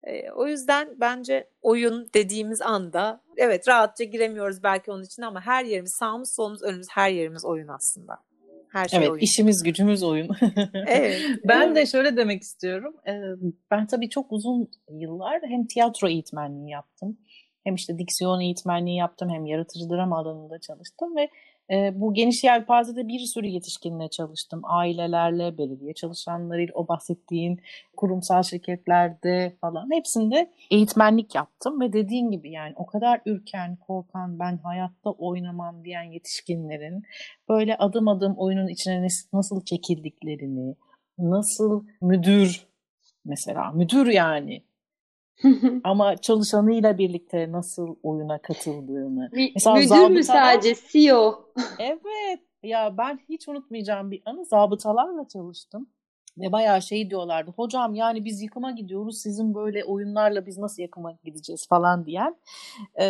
E, 0.07 0.31
o 0.31 0.47
yüzden 0.47 0.89
bence 1.01 1.49
oyun 1.63 2.09
dediğimiz 2.15 2.63
anda 2.63 3.21
evet 3.37 3.69
rahatça 3.69 4.05
giremiyoruz 4.05 4.63
belki 4.63 4.91
onun 4.91 5.03
için 5.03 5.23
ama 5.23 5.41
her 5.41 5.65
yerimiz 5.65 5.93
sağımız 5.99 6.35
solumuz 6.35 6.63
önümüz 6.63 6.87
her 6.91 7.11
yerimiz 7.11 7.45
oyun 7.45 7.69
aslında. 7.69 8.19
Her 8.73 8.89
şey 8.89 8.99
evet, 8.99 9.11
oyun. 9.11 9.21
işimiz 9.21 9.63
gücümüz 9.63 10.03
oyun. 10.03 10.29
evet. 10.87 11.21
ben 11.45 11.75
de 11.75 11.87
şöyle 11.87 12.17
demek 12.17 12.43
istiyorum. 12.43 12.97
Ben 13.71 13.87
tabii 13.87 14.09
çok 14.09 14.33
uzun 14.33 14.69
yıllar 14.91 15.41
hem 15.43 15.67
tiyatro 15.67 16.09
eğitmenliği 16.09 16.71
yaptım. 16.71 17.19
Hem 17.65 17.75
işte 17.75 17.99
diksiyon 17.99 18.41
eğitmenliği 18.41 18.97
yaptım 18.97 19.31
hem 19.31 19.47
yaratıcı 19.47 19.91
drama 19.91 20.19
alanında 20.19 20.59
çalıştım 20.59 21.17
ve 21.17 21.29
e, 21.71 22.01
bu 22.01 22.15
geniş 22.15 22.45
yelpazede 22.45 23.09
bir 23.09 23.19
sürü 23.19 23.47
yetişkinle 23.47 24.09
çalıştım. 24.09 24.61
Ailelerle, 24.65 25.59
belediye 25.59 25.95
çalışanlarıyla, 25.95 26.75
o 26.75 26.89
bahsettiğin 26.89 27.61
kurumsal 27.97 28.43
şirketlerde 28.43 29.57
falan 29.61 29.89
hepsinde 29.93 30.53
eğitmenlik 30.71 31.35
yaptım 31.35 31.81
ve 31.81 31.93
dediğin 31.93 32.31
gibi 32.31 32.51
yani 32.51 32.73
o 32.77 32.87
kadar 32.87 33.21
ürken, 33.27 33.77
korkan, 33.77 34.39
ben 34.39 34.59
hayatta 34.59 35.11
oynamam 35.11 35.85
diyen 35.85 36.03
yetişkinlerin 36.03 37.03
böyle 37.49 37.77
adım 37.77 38.09
adım 38.09 38.35
oyunun 38.37 38.69
içine 38.69 39.07
nasıl 39.33 39.65
çekildiklerini, 39.65 40.77
nasıl 41.19 41.85
müdür 42.01 42.67
mesela 43.25 43.71
müdür 43.71 44.07
yani 44.07 44.63
ama 45.85 46.17
çalışanıyla 46.17 46.99
birlikte 46.99 47.53
nasıl 47.53 47.97
oyuna 48.03 48.39
katıldığını. 48.39 49.31
Mesela 49.55 49.77
Müdür 49.77 50.15
mü 50.17 50.25
sadece 50.25 50.75
CEO? 50.93 51.45
evet. 51.79 52.41
Ya 52.63 52.99
ben 52.99 53.19
hiç 53.29 53.49
unutmayacağım 53.49 54.11
bir 54.11 54.23
anı. 54.25 54.45
Zabıtalarla 54.45 55.29
çalıştım. 55.29 55.89
Ve 56.39 56.53
bayağı 56.53 56.83
şey 56.83 57.11
diyorlardı. 57.11 57.51
Hocam 57.57 57.95
yani 57.95 58.25
biz 58.25 58.43
yıkıma 58.43 58.71
gidiyoruz. 58.71 59.19
Sizin 59.19 59.55
böyle 59.55 59.85
oyunlarla 59.85 60.47
biz 60.47 60.59
nasıl 60.59 60.83
yıkıma 60.83 61.13
gideceğiz 61.25 61.69
falan 61.69 62.07
diyen 62.07 62.37
e, 63.01 63.07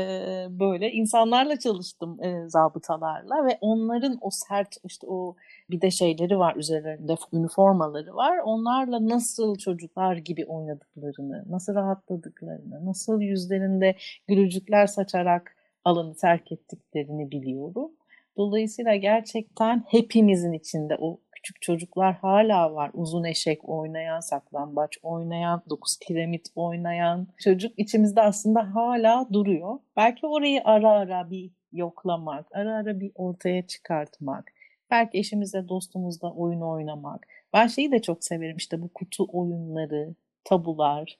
böyle 0.50 0.92
insanlarla 0.92 1.58
çalıştım 1.58 2.22
e, 2.22 2.48
zabıtalarla 2.48 3.46
ve 3.46 3.58
onların 3.60 4.18
o 4.20 4.28
sert 4.30 4.76
işte 4.84 5.06
o 5.06 5.36
bir 5.70 5.80
de 5.80 5.90
şeyleri 5.90 6.38
var 6.38 6.56
üzerlerinde 6.56 7.14
üniformaları 7.32 8.14
var. 8.14 8.38
Onlarla 8.44 9.08
nasıl 9.08 9.56
çocuklar 9.56 10.16
gibi 10.16 10.46
oynadıklarını, 10.46 11.44
nasıl 11.48 11.74
rahatladıklarını, 11.74 12.86
nasıl 12.86 13.20
yüzlerinde 13.20 13.96
gülücükler 14.28 14.86
saçarak 14.86 15.56
alanı 15.84 16.14
terk 16.14 16.52
ettiklerini 16.52 17.30
biliyorum. 17.30 17.90
Dolayısıyla 18.36 18.96
gerçekten 18.96 19.84
hepimizin 19.88 20.52
içinde 20.52 20.96
o 21.00 21.20
küçük 21.46 21.62
çocuklar 21.62 22.14
hala 22.14 22.74
var. 22.74 22.90
Uzun 22.94 23.24
eşek 23.24 23.68
oynayan, 23.68 24.20
saklambaç 24.20 24.98
oynayan, 25.02 25.62
dokuz 25.70 25.96
kiremit 25.96 26.46
oynayan 26.54 27.28
çocuk 27.38 27.72
içimizde 27.76 28.22
aslında 28.22 28.74
hala 28.74 29.28
duruyor. 29.32 29.78
Belki 29.96 30.26
orayı 30.26 30.60
ara 30.64 30.90
ara 30.90 31.30
bir 31.30 31.50
yoklamak, 31.72 32.46
ara 32.52 32.74
ara 32.74 33.00
bir 33.00 33.12
ortaya 33.14 33.66
çıkartmak, 33.66 34.52
belki 34.90 35.18
eşimizle 35.18 35.68
dostumuzla 35.68 36.32
oyun 36.32 36.60
oynamak. 36.60 37.26
Ben 37.52 37.66
şeyi 37.66 37.92
de 37.92 38.02
çok 38.02 38.24
severim 38.24 38.56
işte 38.56 38.82
bu 38.82 38.88
kutu 38.94 39.26
oyunları, 39.32 40.14
tabular, 40.44 41.18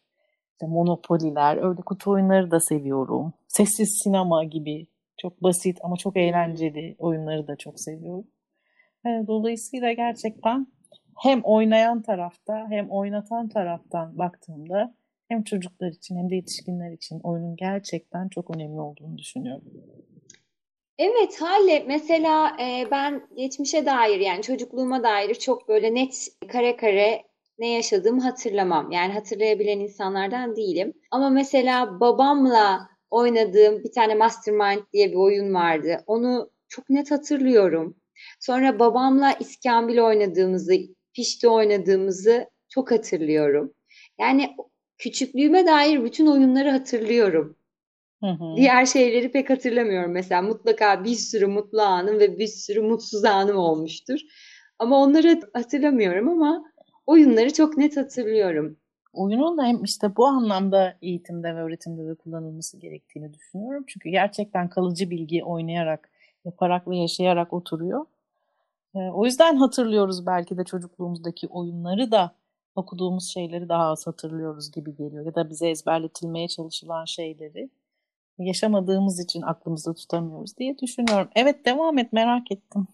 işte 0.52 0.66
monopoliler, 0.66 1.56
öyle 1.56 1.82
kutu 1.82 2.10
oyunları 2.10 2.50
da 2.50 2.60
seviyorum. 2.60 3.32
Sessiz 3.48 4.00
sinema 4.02 4.44
gibi 4.44 4.86
çok 5.16 5.42
basit 5.42 5.78
ama 5.82 5.96
çok 5.96 6.16
eğlenceli 6.16 6.96
oyunları 6.98 7.46
da 7.46 7.56
çok 7.56 7.80
seviyorum. 7.80 8.24
Dolayısıyla 9.26 9.92
gerçekten 9.92 10.66
hem 11.22 11.40
oynayan 11.44 12.02
tarafta 12.02 12.66
hem 12.70 12.90
oynatan 12.90 13.48
taraftan 13.48 14.18
baktığımda 14.18 14.94
hem 15.28 15.44
çocuklar 15.44 15.88
için 15.88 16.16
hem 16.16 16.30
de 16.30 16.34
yetişkinler 16.34 16.92
için 16.92 17.20
oyunun 17.20 17.56
gerçekten 17.56 18.28
çok 18.28 18.56
önemli 18.56 18.80
olduğunu 18.80 19.18
düşünüyorum. 19.18 19.64
Evet 20.98 21.40
Hale 21.40 21.84
mesela 21.86 22.56
e, 22.60 22.90
ben 22.90 23.22
geçmişe 23.36 23.86
dair 23.86 24.20
yani 24.20 24.42
çocukluğuma 24.42 25.02
dair 25.02 25.34
çok 25.34 25.68
böyle 25.68 25.94
net 25.94 26.28
kare 26.48 26.76
kare 26.76 27.22
ne 27.58 27.68
yaşadığımı 27.72 28.22
hatırlamam. 28.22 28.90
Yani 28.90 29.12
hatırlayabilen 29.12 29.80
insanlardan 29.80 30.56
değilim. 30.56 30.92
Ama 31.10 31.30
mesela 31.30 32.00
babamla 32.00 32.88
oynadığım 33.10 33.84
bir 33.84 33.92
tane 33.92 34.14
Mastermind 34.14 34.82
diye 34.92 35.10
bir 35.10 35.16
oyun 35.16 35.54
vardı. 35.54 36.04
Onu 36.06 36.50
çok 36.68 36.90
net 36.90 37.10
hatırlıyorum. 37.10 37.96
Sonra 38.40 38.78
babamla 38.78 39.32
iskambil 39.32 39.98
oynadığımızı, 39.98 40.74
pişti 41.12 41.48
oynadığımızı 41.48 42.50
çok 42.68 42.90
hatırlıyorum. 42.90 43.72
Yani 44.20 44.56
küçüklüğüme 44.98 45.66
dair 45.66 46.04
bütün 46.04 46.26
oyunları 46.26 46.70
hatırlıyorum. 46.70 47.56
Hı 48.22 48.30
hı. 48.30 48.56
Diğer 48.56 48.86
şeyleri 48.86 49.32
pek 49.32 49.50
hatırlamıyorum. 49.50 50.12
Mesela 50.12 50.42
mutlaka 50.42 51.04
bir 51.04 51.14
sürü 51.14 51.46
mutlu 51.46 51.82
anım 51.82 52.18
ve 52.18 52.38
bir 52.38 52.46
sürü 52.46 52.80
mutsuz 52.80 53.24
anım 53.24 53.56
olmuştur. 53.56 54.20
Ama 54.78 55.02
onları 55.02 55.40
hatırlamıyorum 55.52 56.28
ama 56.28 56.64
oyunları 57.06 57.52
çok 57.52 57.76
net 57.76 57.96
hatırlıyorum. 57.96 58.76
Oyunun 59.12 59.58
da 59.58 59.64
hem 59.64 59.84
işte 59.84 60.16
bu 60.16 60.26
anlamda 60.26 60.96
eğitimde 61.02 61.56
ve 61.56 61.62
öğretimde 61.62 62.08
de 62.08 62.14
kullanılması 62.14 62.78
gerektiğini 62.78 63.34
düşünüyorum. 63.34 63.84
Çünkü 63.86 64.08
gerçekten 64.08 64.68
kalıcı 64.68 65.10
bilgi 65.10 65.44
oynayarak, 65.44 66.10
yaparak 66.46 66.88
ve 66.88 66.96
yaşayarak 66.96 67.52
oturuyor. 67.52 68.06
O 68.94 69.24
yüzden 69.24 69.56
hatırlıyoruz 69.56 70.26
belki 70.26 70.56
de 70.56 70.64
çocukluğumuzdaki 70.64 71.48
oyunları 71.48 72.10
da 72.10 72.34
okuduğumuz 72.76 73.28
şeyleri 73.28 73.68
daha 73.68 73.84
az 73.84 74.06
hatırlıyoruz 74.06 74.72
gibi 74.72 74.96
geliyor. 74.96 75.26
Ya 75.26 75.34
da 75.34 75.50
bize 75.50 75.68
ezberletilmeye 75.68 76.48
çalışılan 76.48 77.04
şeyleri 77.04 77.70
yaşamadığımız 78.38 79.20
için 79.20 79.42
aklımızda 79.42 79.94
tutamıyoruz 79.94 80.56
diye 80.56 80.78
düşünüyorum. 80.78 81.28
Evet 81.34 81.66
devam 81.66 81.98
et 81.98 82.12
merak 82.12 82.52
ettim. 82.52 82.86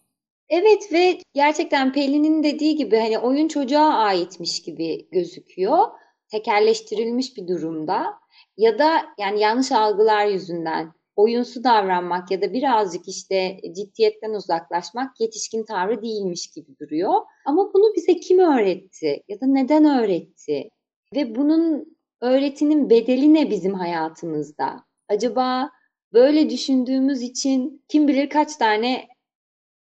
Evet 0.49 0.93
ve 0.93 1.19
gerçekten 1.35 1.93
Pelin'in 1.93 2.43
dediği 2.43 2.77
gibi 2.77 2.97
hani 2.97 3.19
oyun 3.19 3.49
çocuğa 3.49 3.95
aitmiş 3.95 4.63
gibi 4.63 5.09
gözüküyor. 5.11 5.79
Tekerleştirilmiş 6.29 7.37
bir 7.37 7.49
durumda 7.49 8.05
ya 8.57 8.79
da 8.79 9.03
yani 9.19 9.41
yanlış 9.41 9.73
algılar 9.73 10.27
yüzünden 10.27 10.93
oyunsu 11.17 11.65
davranmak 11.65 12.31
ya 12.31 12.43
da 12.43 12.53
birazcık 12.53 13.09
işte 13.09 13.61
ciddiyetten 13.77 14.31
uzaklaşmak 14.31 15.21
yetişkin 15.21 15.65
tavrı 15.65 16.03
değilmiş 16.03 16.51
gibi 16.51 16.79
duruyor. 16.81 17.15
Ama 17.45 17.75
bunu 17.75 17.95
bize 17.97 18.17
kim 18.17 18.39
öğretti 18.39 19.23
ya 19.29 19.41
da 19.41 19.47
neden 19.47 19.85
öğretti? 19.85 20.69
Ve 21.15 21.35
bunun 21.35 21.97
öğretinin 22.21 22.91
bedeli 22.91 23.35
ne 23.35 23.51
bizim 23.51 23.75
hayatımızda? 23.75 24.85
Acaba 25.09 25.71
böyle 26.13 26.51
düşündüğümüz 26.51 27.23
için 27.23 27.85
kim 27.89 28.09
bilir 28.09 28.31
kaç 28.31 28.57
tane 28.57 29.09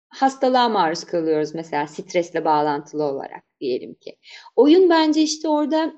hastalığa 0.07 0.69
maruz 0.69 1.03
kalıyoruz 1.03 1.55
mesela 1.55 1.87
stresle 1.87 2.45
bağlantılı 2.45 3.03
olarak 3.03 3.43
diyelim 3.59 3.93
ki. 3.93 4.17
Oyun 4.55 4.89
bence 4.89 5.21
işte 5.21 5.47
orada 5.47 5.93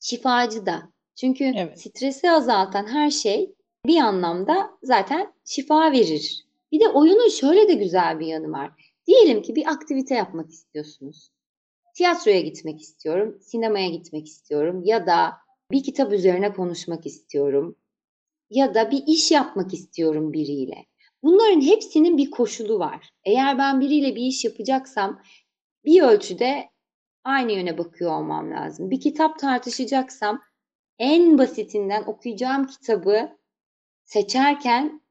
şifacı 0.00 0.66
da. 0.66 0.82
Çünkü 1.16 1.44
evet. 1.56 1.80
stresi 1.80 2.30
azaltan 2.30 2.86
her 2.86 3.10
şey 3.10 3.54
bir 3.86 4.00
anlamda 4.00 4.70
zaten 4.82 5.32
şifa 5.44 5.92
verir. 5.92 6.44
Bir 6.72 6.80
de 6.80 6.88
oyunun 6.88 7.28
şöyle 7.28 7.68
de 7.68 7.74
güzel 7.74 8.20
bir 8.20 8.26
yanı 8.26 8.52
var. 8.52 8.92
Diyelim 9.06 9.42
ki 9.42 9.54
bir 9.54 9.66
aktivite 9.66 10.14
yapmak 10.14 10.50
istiyorsunuz. 10.50 11.30
Tiyatroya 11.94 12.40
gitmek 12.40 12.80
istiyorum, 12.80 13.38
sinemaya 13.42 13.88
gitmek 13.88 14.26
istiyorum 14.26 14.82
ya 14.84 15.06
da 15.06 15.32
bir 15.70 15.82
kitap 15.82 16.12
üzerine 16.12 16.52
konuşmak 16.52 17.06
istiyorum 17.06 17.76
ya 18.50 18.74
da 18.74 18.90
bir 18.90 19.02
iş 19.06 19.30
yapmak 19.30 19.74
istiyorum 19.74 20.32
biriyle. 20.32 20.86
Bunların 21.22 21.60
hepsinin 21.60 22.16
bir 22.16 22.30
koşulu 22.30 22.78
var. 22.78 23.10
Eğer 23.24 23.58
ben 23.58 23.80
biriyle 23.80 24.16
bir 24.16 24.22
iş 24.22 24.44
yapacaksam 24.44 25.22
bir 25.84 26.02
ölçüde 26.02 26.68
aynı 27.24 27.52
yöne 27.52 27.78
bakıyor 27.78 28.12
olmam 28.12 28.50
lazım. 28.50 28.90
Bir 28.90 29.00
kitap 29.00 29.38
tartışacaksam 29.38 30.42
en 30.98 31.38
basitinden 31.38 32.02
okuyacağım 32.02 32.66
kitabı 32.66 33.37
seçerken 34.08 35.02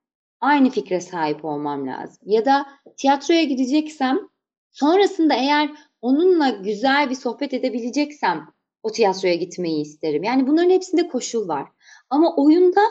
aynı 0.41 0.69
fikre 0.69 1.01
sahip 1.01 1.45
olmam 1.45 1.87
lazım. 1.87 2.17
Ya 2.25 2.45
da 2.45 2.65
tiyatroya 2.97 3.43
gideceksem 3.43 4.19
sonrasında 4.71 5.33
eğer 5.33 5.69
onunla 6.01 6.49
güzel 6.49 7.09
bir 7.09 7.15
sohbet 7.15 7.53
edebileceksem 7.53 8.47
o 8.83 8.91
tiyatroya 8.91 9.35
gitmeyi 9.35 9.81
isterim. 9.81 10.23
Yani 10.23 10.47
bunların 10.47 10.69
hepsinde 10.69 11.07
koşul 11.07 11.47
var. 11.47 11.69
Ama 12.09 12.35
oyunda 12.35 12.81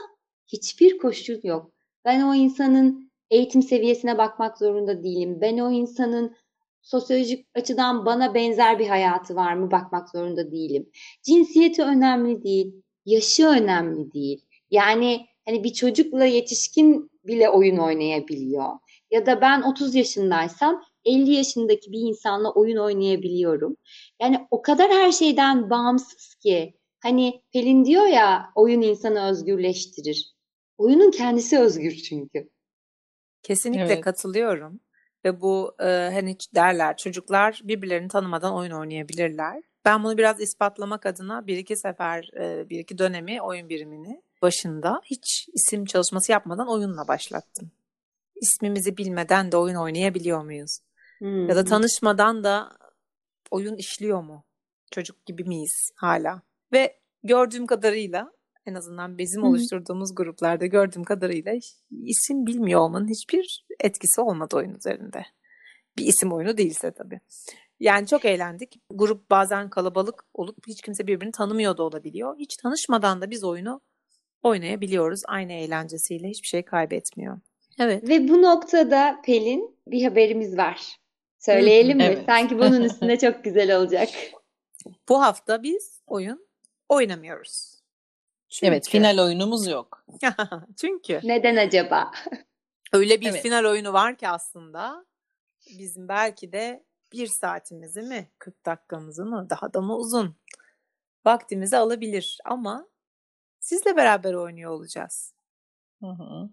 hiçbir 0.46 0.98
koşul 0.98 1.38
yok. 1.42 1.72
Ben 2.04 2.22
o 2.22 2.34
insanın 2.34 3.12
eğitim 3.30 3.62
seviyesine 3.62 4.18
bakmak 4.18 4.58
zorunda 4.58 5.02
değilim. 5.02 5.38
Ben 5.40 5.58
o 5.58 5.70
insanın 5.70 6.36
sosyolojik 6.82 7.46
açıdan 7.54 8.06
bana 8.06 8.34
benzer 8.34 8.78
bir 8.78 8.88
hayatı 8.88 9.36
var 9.36 9.54
mı 9.54 9.70
bakmak 9.70 10.10
zorunda 10.10 10.50
değilim. 10.50 10.90
Cinsiyeti 11.22 11.82
önemli 11.82 12.42
değil, 12.42 12.82
yaşı 13.04 13.46
önemli 13.46 14.12
değil. 14.12 14.46
Yani 14.70 15.26
hani 15.46 15.64
bir 15.64 15.72
çocukla 15.72 16.24
yetişkin 16.24 17.10
bile 17.24 17.50
oyun 17.50 17.76
oynayabiliyor. 17.76 18.72
Ya 19.10 19.26
da 19.26 19.40
ben 19.40 19.62
30 19.62 19.94
yaşındaysam 19.94 20.82
50 21.04 21.32
yaşındaki 21.32 21.92
bir 21.92 22.00
insanla 22.00 22.52
oyun 22.52 22.76
oynayabiliyorum. 22.76 23.76
Yani 24.22 24.46
o 24.50 24.62
kadar 24.62 24.90
her 24.90 25.12
şeyden 25.12 25.70
bağımsız 25.70 26.34
ki 26.34 26.74
hani 27.02 27.42
Pelin 27.52 27.84
diyor 27.84 28.06
ya 28.06 28.50
oyun 28.54 28.82
insanı 28.82 29.30
özgürleştirir. 29.30 30.36
Oyunun 30.78 31.10
kendisi 31.10 31.58
özgür 31.58 31.94
çünkü. 31.94 32.50
Kesinlikle 33.42 33.84
evet. 33.84 34.00
katılıyorum. 34.00 34.80
Ve 35.24 35.40
bu 35.40 35.74
e, 35.80 35.84
hani 35.86 36.36
derler 36.54 36.96
çocuklar 36.96 37.60
birbirlerini 37.64 38.08
tanımadan 38.08 38.54
oyun 38.54 38.70
oynayabilirler. 38.70 39.62
Ben 39.84 40.04
bunu 40.04 40.18
biraz 40.18 40.40
ispatlamak 40.40 41.06
adına 41.06 41.46
bir 41.46 41.56
iki 41.56 41.76
sefer 41.76 42.30
e, 42.40 42.68
bir 42.70 42.78
iki 42.78 42.98
dönemi 42.98 43.42
oyun 43.42 43.68
birimini 43.68 44.22
başında 44.42 45.00
hiç 45.04 45.48
isim 45.52 45.84
çalışması 45.84 46.32
yapmadan 46.32 46.68
oyunla 46.68 47.08
başlattım. 47.08 47.70
İsmimizi 48.36 48.96
bilmeden 48.96 49.52
de 49.52 49.56
oyun 49.56 49.76
oynayabiliyor 49.76 50.44
muyuz? 50.44 50.78
Hmm. 51.18 51.48
Ya 51.48 51.56
da 51.56 51.64
tanışmadan 51.64 52.44
da 52.44 52.78
oyun 53.50 53.76
işliyor 53.76 54.22
mu? 54.22 54.44
Çocuk 54.90 55.26
gibi 55.26 55.44
miyiz 55.44 55.90
hala? 55.94 56.42
Ve 56.72 57.00
gördüğüm 57.22 57.66
kadarıyla 57.66 58.32
en 58.66 58.74
azından 58.74 59.18
bizim 59.18 59.42
Hı-hı. 59.42 59.50
oluşturduğumuz 59.50 60.14
gruplarda 60.14 60.66
gördüğüm 60.66 61.04
kadarıyla 61.04 61.52
isim 61.90 62.46
bilmiyor 62.46 62.80
olmanın 62.80 63.08
hiçbir 63.08 63.66
etkisi 63.80 64.20
olmadı 64.20 64.56
oyun 64.56 64.74
üzerinde. 64.74 65.26
Bir 65.98 66.06
isim 66.06 66.32
oyunu 66.32 66.56
değilse 66.56 66.90
tabii. 66.90 67.20
Yani 67.80 68.06
çok 68.06 68.24
eğlendik. 68.24 68.80
Grup 68.90 69.30
bazen 69.30 69.70
kalabalık 69.70 70.24
olup 70.34 70.56
hiç 70.66 70.82
kimse 70.82 71.06
birbirini 71.06 71.32
tanımıyor 71.32 71.76
da 71.76 71.82
olabiliyor. 71.82 72.36
Hiç 72.38 72.56
tanışmadan 72.56 73.20
da 73.20 73.30
biz 73.30 73.44
oyunu 73.44 73.80
oynayabiliyoruz. 74.46 75.22
Aynı 75.26 75.52
eğlencesiyle 75.52 76.28
hiçbir 76.28 76.48
şey 76.48 76.62
kaybetmiyor. 76.62 77.38
Evet. 77.78 78.08
Ve 78.08 78.28
bu 78.28 78.42
noktada 78.42 79.20
Pelin 79.24 79.76
bir 79.86 80.04
haberimiz 80.04 80.58
var. 80.58 80.96
Söyleyelim 81.38 81.96
mi? 81.96 82.04
Evet. 82.04 82.22
Sanki 82.26 82.58
bunun 82.58 82.82
üstünde 82.82 83.18
çok 83.18 83.44
güzel 83.44 83.76
olacak. 83.76 84.08
Bu 85.08 85.22
hafta 85.22 85.62
biz 85.62 86.02
oyun 86.06 86.46
oynamıyoruz. 86.88 87.76
Çünkü... 88.48 88.72
Evet, 88.72 88.88
final 88.88 89.18
oyunumuz 89.24 89.66
yok. 89.66 90.04
Çünkü. 90.80 91.20
Neden 91.24 91.56
acaba? 91.56 92.10
Öyle 92.92 93.20
bir 93.20 93.30
evet. 93.30 93.42
final 93.42 93.64
oyunu 93.64 93.92
var 93.92 94.16
ki 94.16 94.28
aslında 94.28 95.06
bizim 95.78 96.08
belki 96.08 96.52
de 96.52 96.84
bir 97.12 97.26
saatimizi 97.26 98.02
mi, 98.02 98.30
40 98.38 98.66
dakikamızı 98.66 99.24
mı, 99.24 99.46
daha 99.50 99.74
da 99.74 99.80
mı 99.80 99.96
uzun 99.96 100.36
vaktimizi 101.26 101.76
alabilir 101.76 102.38
ama 102.44 102.86
sizle 103.60 103.96
beraber 103.96 104.34
oynuyor 104.34 104.70
olacağız. 104.70 105.32
Hı 106.02 106.06
hı. 106.06 106.50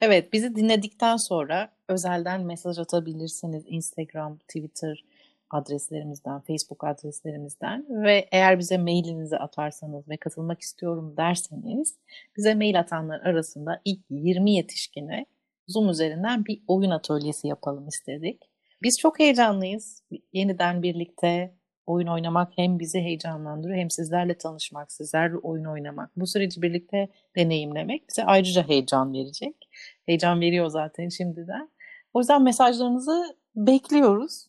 Evet, 0.00 0.32
bizi 0.32 0.56
dinledikten 0.56 1.16
sonra 1.16 1.72
özelden 1.88 2.42
mesaj 2.42 2.78
atabilirsiniz 2.78 3.64
Instagram, 3.66 4.38
Twitter 4.38 5.04
adreslerimizden, 5.50 6.40
Facebook 6.40 6.84
adreslerimizden 6.84 7.86
ve 7.88 8.28
eğer 8.32 8.58
bize 8.58 8.78
mailinizi 8.78 9.36
atarsanız 9.36 10.08
ve 10.08 10.16
katılmak 10.16 10.60
istiyorum 10.60 11.14
derseniz 11.16 11.98
bize 12.36 12.54
mail 12.54 12.80
atanlar 12.80 13.20
arasında 13.20 13.80
ilk 13.84 14.00
20 14.10 14.50
yetişkine 14.50 15.26
Zoom 15.68 15.88
üzerinden 15.90 16.44
bir 16.44 16.62
oyun 16.66 16.90
atölyesi 16.90 17.48
yapalım 17.48 17.88
istedik. 17.88 18.42
Biz 18.82 18.98
çok 18.98 19.18
heyecanlıyız. 19.18 20.02
Yeniden 20.32 20.82
birlikte 20.82 21.54
oyun 21.86 22.06
oynamak 22.06 22.52
hem 22.56 22.78
bizi 22.78 23.00
heyecanlandırıyor 23.00 23.78
hem 23.78 23.90
sizlerle 23.90 24.38
tanışmak, 24.38 24.92
sizlerle 24.92 25.36
oyun 25.36 25.64
oynamak. 25.64 26.10
Bu 26.16 26.26
süreci 26.26 26.62
birlikte 26.62 27.08
deneyimlemek 27.36 28.08
bize 28.08 28.24
ayrıca 28.24 28.68
heyecan 28.68 29.12
verecek. 29.12 29.68
Heyecan 30.06 30.40
veriyor 30.40 30.68
zaten 30.68 31.08
şimdiden. 31.08 31.70
O 32.14 32.20
yüzden 32.20 32.42
mesajlarınızı 32.42 33.36
bekliyoruz. 33.56 34.46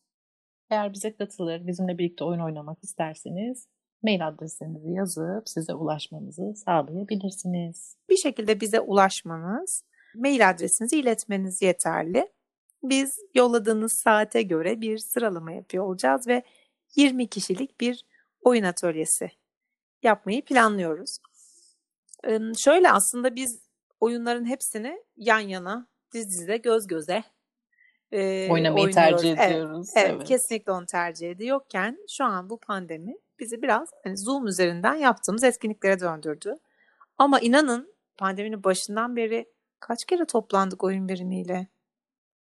Eğer 0.69 0.93
bize 0.93 1.15
katılır, 1.15 1.67
bizimle 1.67 1.97
birlikte 1.97 2.23
oyun 2.23 2.39
oynamak 2.39 2.83
isterseniz 2.83 3.67
mail 4.03 4.27
adresinizi 4.27 4.91
yazıp 4.91 5.49
size 5.49 5.73
ulaşmamızı 5.73 6.53
sağlayabilirsiniz. 6.55 7.97
Bir 8.09 8.17
şekilde 8.17 8.61
bize 8.61 8.79
ulaşmanız, 8.79 9.83
mail 10.15 10.49
adresinizi 10.49 10.99
iletmeniz 10.99 11.61
yeterli. 11.61 12.27
Biz 12.83 13.19
yolladığınız 13.35 13.93
saate 13.93 14.41
göre 14.41 14.81
bir 14.81 14.97
sıralama 14.97 15.51
yapıyor 15.51 15.83
olacağız 15.83 16.27
ve 16.27 16.43
20 16.95 17.27
kişilik 17.27 17.81
bir 17.81 18.05
oyun 18.41 18.63
atölyesi 18.63 19.31
yapmayı 20.03 20.45
planlıyoruz. 20.45 21.17
Şöyle 22.57 22.91
aslında 22.91 23.35
biz 23.35 23.61
oyunların 23.99 24.45
hepsini 24.45 25.03
yan 25.17 25.39
yana, 25.39 25.87
diz 26.13 26.29
dize, 26.29 26.57
göz 26.57 26.87
göze 26.87 27.23
e, 28.11 28.47
oynamayı 28.51 28.85
oynuyoruz. 28.85 28.95
tercih 28.95 29.37
ediyoruz. 29.37 29.91
Evet, 29.95 30.07
evet, 30.07 30.15
evet, 30.17 30.27
kesinlikle 30.27 30.71
onu 30.71 30.85
tercih 30.85 31.31
ediyorken 31.31 31.97
şu 32.09 32.23
an 32.23 32.49
bu 32.49 32.59
pandemi 32.59 33.15
bizi 33.39 33.61
biraz 33.61 33.89
hani 34.03 34.17
Zoom 34.17 34.47
üzerinden 34.47 34.95
yaptığımız 34.95 35.43
etkinliklere 35.43 35.99
döndürdü. 35.99 36.57
Ama 37.17 37.39
inanın 37.39 37.93
pandeminin 38.17 38.63
başından 38.63 39.15
beri 39.15 39.53
kaç 39.79 40.05
kere 40.05 40.25
toplandık 40.25 40.83
oyun 40.83 41.09
birimiyle? 41.09 41.67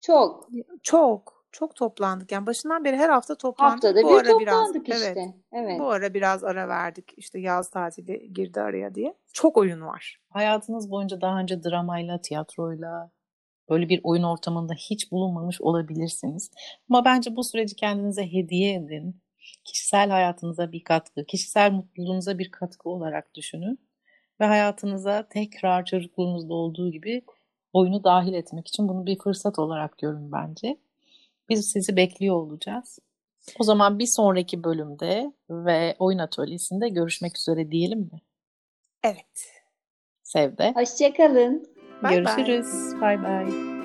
Çok. 0.00 0.48
Çok. 0.82 1.39
Çok 1.52 1.76
toplandık. 1.76 2.32
Yani 2.32 2.46
başından 2.46 2.84
beri 2.84 2.96
her 2.96 3.08
hafta 3.08 3.34
toplandık. 3.34 3.84
Haftada 3.84 4.02
bu 4.02 4.08
bir 4.08 4.14
ara 4.14 4.28
toplandık 4.28 4.86
biraz, 4.86 4.98
işte. 4.98 5.14
Evet, 5.16 5.34
evet. 5.52 5.80
Bu 5.80 5.90
ara 5.90 6.14
biraz 6.14 6.44
ara 6.44 6.68
verdik. 6.68 7.12
İşte 7.16 7.40
yaz 7.40 7.70
tatili 7.70 8.32
girdi 8.32 8.60
araya 8.60 8.94
diye. 8.94 9.14
Çok 9.32 9.56
oyun 9.56 9.80
var. 9.80 10.20
Hayatınız 10.28 10.90
boyunca 10.90 11.20
daha 11.20 11.40
önce 11.40 11.64
dramayla, 11.64 12.20
tiyatroyla, 12.20 13.10
böyle 13.70 13.88
bir 13.88 14.00
oyun 14.04 14.22
ortamında 14.22 14.74
hiç 14.74 15.12
bulunmamış 15.12 15.60
olabilirsiniz. 15.60 16.50
Ama 16.90 17.04
bence 17.04 17.36
bu 17.36 17.44
süreci 17.44 17.76
kendinize 17.76 18.32
hediye 18.32 18.74
edin. 18.74 19.20
Kişisel 19.64 20.10
hayatınıza 20.10 20.72
bir 20.72 20.84
katkı, 20.84 21.24
kişisel 21.24 21.72
mutluluğunuza 21.72 22.38
bir 22.38 22.50
katkı 22.50 22.88
olarak 22.88 23.34
düşünün. 23.34 23.78
Ve 24.40 24.44
hayatınıza 24.44 25.28
tekrar 25.28 25.84
çocukluğunuzda 25.84 26.54
olduğu 26.54 26.90
gibi 26.90 27.22
oyunu 27.72 28.04
dahil 28.04 28.34
etmek 28.34 28.68
için 28.68 28.88
bunu 28.88 29.06
bir 29.06 29.18
fırsat 29.18 29.58
olarak 29.58 29.98
görün 29.98 30.32
bence. 30.32 30.76
Biz 31.50 31.70
sizi 31.70 31.96
bekliyor 31.96 32.36
olacağız. 32.36 32.98
O 33.58 33.64
zaman 33.64 33.98
bir 33.98 34.06
sonraki 34.06 34.64
bölümde 34.64 35.32
ve 35.50 35.96
oyun 35.98 36.18
atölyesinde 36.18 36.88
görüşmek 36.88 37.38
üzere 37.38 37.70
diyelim 37.70 37.98
mi? 37.98 38.20
Evet. 39.04 39.62
Sevde. 40.22 40.72
Hoşçakalın. 40.72 41.66
Görüşürüz. 42.02 42.66
Bye 43.00 43.22
bye. 43.22 43.79